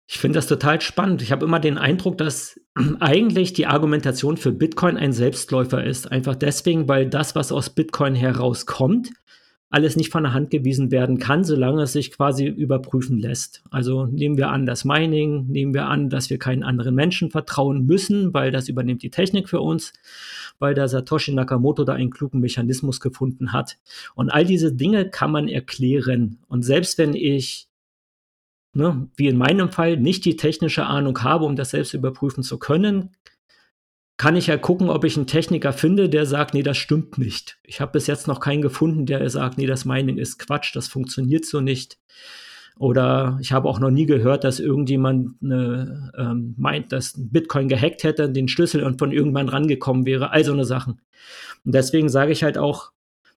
[0.06, 1.22] Ich finde das total spannend.
[1.22, 2.60] Ich habe immer den Eindruck, dass
[3.00, 6.10] eigentlich die Argumentation für Bitcoin ein Selbstläufer ist.
[6.10, 9.10] Einfach deswegen, weil das, was aus Bitcoin herauskommt,
[9.72, 13.64] alles nicht von der Hand gewiesen werden kann, solange es sich quasi überprüfen lässt.
[13.70, 17.86] Also nehmen wir an das Mining, nehmen wir an, dass wir keinen anderen Menschen vertrauen
[17.86, 19.94] müssen, weil das übernimmt die Technik für uns,
[20.58, 23.78] weil der Satoshi Nakamoto da einen klugen Mechanismus gefunden hat.
[24.14, 26.38] Und all diese Dinge kann man erklären.
[26.48, 27.68] Und selbst wenn ich,
[28.74, 32.58] ne, wie in meinem Fall, nicht die technische Ahnung habe, um das selbst überprüfen zu
[32.58, 33.08] können,
[34.22, 37.58] kann ich ja gucken, ob ich einen Techniker finde, der sagt, nee, das stimmt nicht.
[37.64, 40.86] Ich habe bis jetzt noch keinen gefunden, der sagt, nee, das Mining ist Quatsch, das
[40.86, 41.98] funktioniert so nicht.
[42.78, 48.04] Oder ich habe auch noch nie gehört, dass irgendjemand eine, ähm, meint, dass Bitcoin gehackt
[48.04, 50.30] hätte, den Schlüssel und von irgendwann rangekommen wäre.
[50.30, 51.00] All so eine Sachen.
[51.64, 52.92] Und deswegen sage ich halt auch,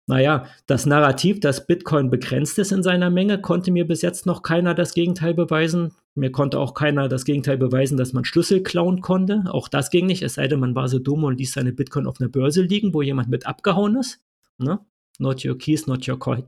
[0.08, 4.44] naja, das Narrativ, dass Bitcoin begrenzt ist in seiner Menge, konnte mir bis jetzt noch
[4.44, 5.94] keiner das Gegenteil beweisen.
[6.14, 9.44] Mir konnte auch keiner das Gegenteil beweisen, dass man Schlüssel klauen konnte.
[9.48, 12.06] Auch das ging nicht, es sei denn, man war so dumm und ließ seine Bitcoin
[12.06, 14.22] auf einer Börse liegen, wo jemand mit abgehauen ist.
[14.60, 14.80] Ne?
[15.18, 16.44] Not your keys, not your coin.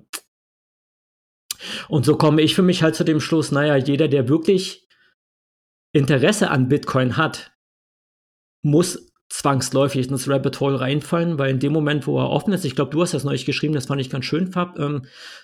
[1.89, 4.87] Und so komme ich für mich halt zu dem Schluss, naja, jeder, der wirklich
[5.93, 7.51] Interesse an Bitcoin hat,
[8.61, 12.75] muss zwangsläufig ins Rabbit Hole reinfallen, weil in dem Moment, wo er offen ist, ich
[12.75, 15.03] glaube, du hast das neulich geschrieben, das fand ich ganz schön, Fab, ähm,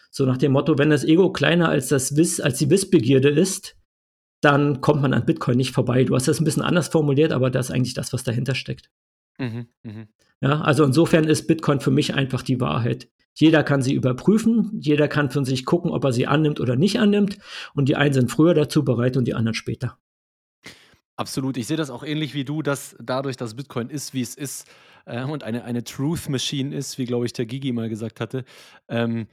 [0.10, 3.76] so nach dem Motto, wenn das Ego kleiner als das Wiss, als die Wissbegierde ist,
[4.42, 6.04] dann kommt man an Bitcoin nicht vorbei.
[6.04, 8.90] Du hast das ein bisschen anders formuliert, aber das ist eigentlich das, was dahinter steckt.
[9.38, 10.08] Mhm, mhm.
[10.42, 13.08] Ja, also insofern ist Bitcoin für mich einfach die Wahrheit.
[13.34, 17.00] Jeder kann sie überprüfen, jeder kann für sich gucken, ob er sie annimmt oder nicht
[17.00, 17.40] annimmt.
[17.74, 19.98] Und die einen sind früher dazu bereit und die anderen später.
[21.16, 21.58] Absolut.
[21.58, 24.68] Ich sehe das auch ähnlich wie du, dass dadurch, dass Bitcoin ist, wie es ist
[25.06, 28.46] äh, und eine, eine Truth Machine ist, wie glaube ich der Gigi mal gesagt hatte,
[28.88, 29.28] ähm,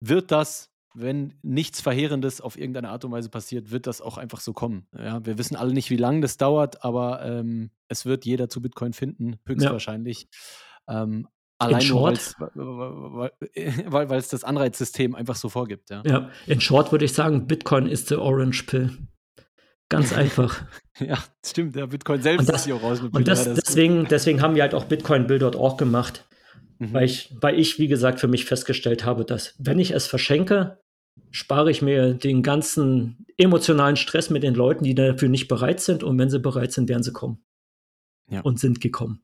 [0.00, 4.40] wird das, wenn nichts Verheerendes auf irgendeine Art und Weise passiert, wird das auch einfach
[4.40, 4.86] so kommen.
[4.98, 8.60] Ja, wir wissen alle nicht, wie lange das dauert, aber ähm, es wird jeder zu
[8.60, 10.28] Bitcoin finden, höchstwahrscheinlich.
[10.88, 11.28] Ähm,
[11.58, 12.34] allein nur, short?
[12.38, 13.30] weil's- weil
[13.92, 15.88] weil- weil es das Anreizsystem einfach so vorgibt.
[15.90, 16.02] Ja.
[16.04, 18.98] Ja, in short würde ich sagen, Bitcoin ist the Orange Pill.
[19.92, 20.64] Ganz einfach.
[20.98, 21.76] Ja, stimmt.
[21.76, 23.62] Der Bitcoin selbst Und das- ist die Orange Und das, ja, gut.
[23.66, 26.26] deswegen, deswegen haben wir halt auch bitcoinbill.org gemacht,
[26.78, 26.92] Mhm.
[26.94, 30.80] weil ich, weil ich, wie gesagt, für mich festgestellt habe, dass wenn ich es verschenke,
[31.30, 36.02] spare ich mir den ganzen emotionalen Stress mit den Leuten, die dafür nicht bereit sind.
[36.02, 37.42] Und wenn sie bereit sind, werden sie kommen.
[38.30, 38.40] Ja.
[38.40, 39.22] Und sind gekommen.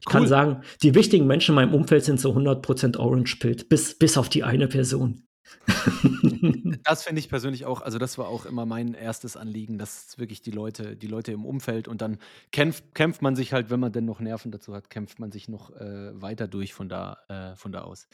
[0.00, 0.12] Ich Cool.
[0.12, 4.16] kann sagen, die wichtigen Menschen in meinem Umfeld sind so 100% Orange Pilled, bis, bis
[4.18, 5.24] auf die eine Person.
[6.84, 10.42] Das finde ich persönlich auch, also das war auch immer mein erstes Anliegen, dass wirklich
[10.42, 12.18] die Leute, die Leute im Umfeld und dann
[12.52, 15.48] kämpft, kämpft man sich halt, wenn man denn noch Nerven dazu hat, kämpft man sich
[15.48, 18.08] noch äh, weiter durch von da, äh, von da aus.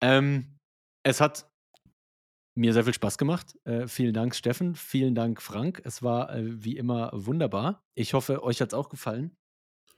[0.00, 0.58] Ähm,
[1.02, 1.46] es hat
[2.54, 3.56] mir sehr viel Spaß gemacht.
[3.64, 4.74] Äh, vielen Dank, Steffen.
[4.74, 5.82] Vielen Dank, Frank.
[5.84, 7.84] Es war äh, wie immer wunderbar.
[7.94, 9.36] Ich hoffe, euch hat es auch gefallen.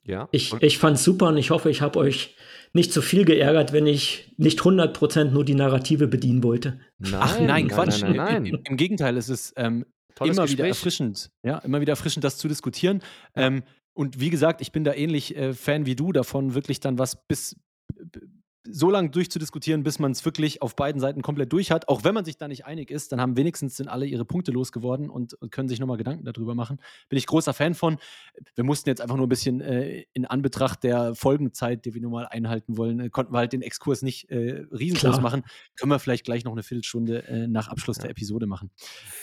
[0.08, 0.28] Ja.
[0.32, 2.34] Ich, Und- ich fand's super und ich hoffe, ich habe euch
[2.72, 6.80] nicht zu viel geärgert, wenn ich nicht 100% nur die Narrative bedienen wollte.
[6.98, 8.02] nein, Ach nein, Quatsch.
[8.02, 8.62] Nein, nein, Im, nein.
[8.68, 9.84] Im Gegenteil, es ist ähm,
[10.14, 10.68] Tolles immer wieder Gespräch.
[10.70, 13.00] erfrischend, ja, immer wieder erfrischend, das zu diskutieren.
[13.36, 13.62] Ähm,
[13.94, 17.26] und wie gesagt, ich bin da ähnlich äh, Fan wie du davon, wirklich dann was
[17.26, 17.56] bis
[18.64, 21.88] so lange durchzudiskutieren, bis man es wirklich auf beiden Seiten komplett durch hat.
[21.88, 24.52] Auch wenn man sich da nicht einig ist, dann haben wenigstens sind alle ihre Punkte
[24.52, 26.78] losgeworden und können sich nochmal Gedanken darüber machen.
[27.08, 27.98] Bin ich großer Fan von.
[28.54, 32.12] Wir mussten jetzt einfach nur ein bisschen äh, in Anbetracht der Folgenzeit, die wir nun
[32.12, 35.20] mal einhalten wollen, äh, konnten wir halt den Exkurs nicht äh, riesengroß Klar.
[35.20, 35.44] machen.
[35.76, 38.02] Können wir vielleicht gleich noch eine Viertelstunde äh, nach Abschluss ja.
[38.02, 38.70] der Episode machen.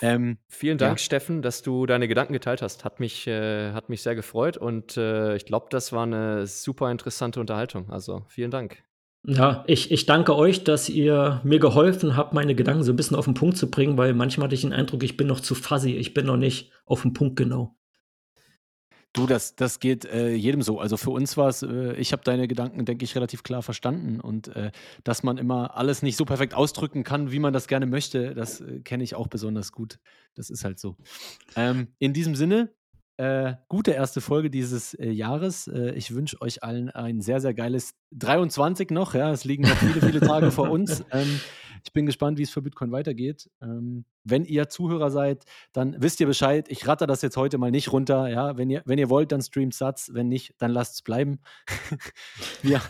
[0.02, 1.04] Ähm, Vielen Dank, ja.
[1.04, 2.84] Steffen, dass du deine Gedanken geteilt hast.
[2.86, 6.92] Hat mich, äh, hat mich sehr gefreut und äh, ich glaube, das war eine super
[6.92, 7.90] interessante Unterhaltung.
[7.90, 8.84] Also vielen Dank.
[9.28, 13.18] Ja, ich, ich danke euch, dass ihr mir geholfen habt, meine Gedanken so ein bisschen
[13.18, 15.56] auf den Punkt zu bringen, weil manchmal hatte ich den Eindruck, ich bin noch zu
[15.56, 17.76] fuzzy, ich bin noch nicht auf den Punkt genau.
[19.14, 20.80] Du, das, das geht äh, jedem so.
[20.80, 24.20] Also für uns war es, äh, ich habe deine Gedanken, denke ich, relativ klar verstanden.
[24.20, 24.72] Und äh,
[25.06, 28.60] dass man immer alles nicht so perfekt ausdrücken kann, wie man das gerne möchte, das
[28.60, 30.00] äh, kenne ich auch besonders gut.
[30.36, 30.98] Das ist halt so.
[31.56, 32.74] Ähm, in diesem Sinne,
[33.18, 35.68] äh, gute erste Folge dieses äh, Jahres.
[35.68, 39.14] Äh, ich wünsche euch allen ein sehr, sehr geiles 23 noch.
[39.14, 41.04] Ja, es liegen noch viele, viele Tage vor uns.
[41.12, 41.40] Ähm,
[41.86, 43.50] ich bin gespannt, wie es für Bitcoin weitergeht.
[43.62, 46.66] Ähm, wenn ihr Zuhörer seid, dann wisst ihr Bescheid.
[46.70, 48.28] Ich ratter das jetzt heute mal nicht runter.
[48.28, 50.10] Ja, wenn ihr, wenn ihr wollt, dann streamt Satz.
[50.12, 51.40] Wenn nicht, dann lasst es bleiben.
[52.64, 52.82] wir,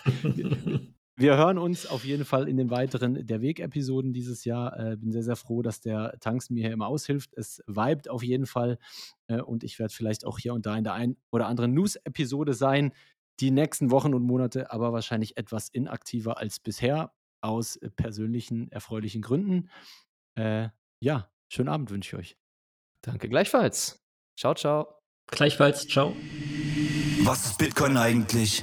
[1.18, 4.78] wir hören uns auf jeden Fall in den weiteren Der Weg-Episoden dieses Jahr.
[4.78, 7.34] Äh, bin sehr, sehr froh, dass der Tanks mir hier immer aushilft.
[7.36, 8.78] Es vibet auf jeden Fall.
[9.28, 12.54] Äh, und ich werde vielleicht auch hier und da in der einen oder anderen News-Episode
[12.54, 12.92] sein.
[13.40, 17.14] Die nächsten Wochen und Monate aber wahrscheinlich etwas inaktiver als bisher.
[17.42, 19.70] Aus persönlichen, erfreulichen Gründen.
[20.36, 22.38] Äh, ja, schönen Abend wünsche ich euch.
[23.02, 24.04] Danke gleichfalls.
[24.36, 24.88] Ciao, ciao.
[25.28, 26.16] Gleichfalls, ciao.
[27.24, 28.60] Was ist Bitcoin eigentlich?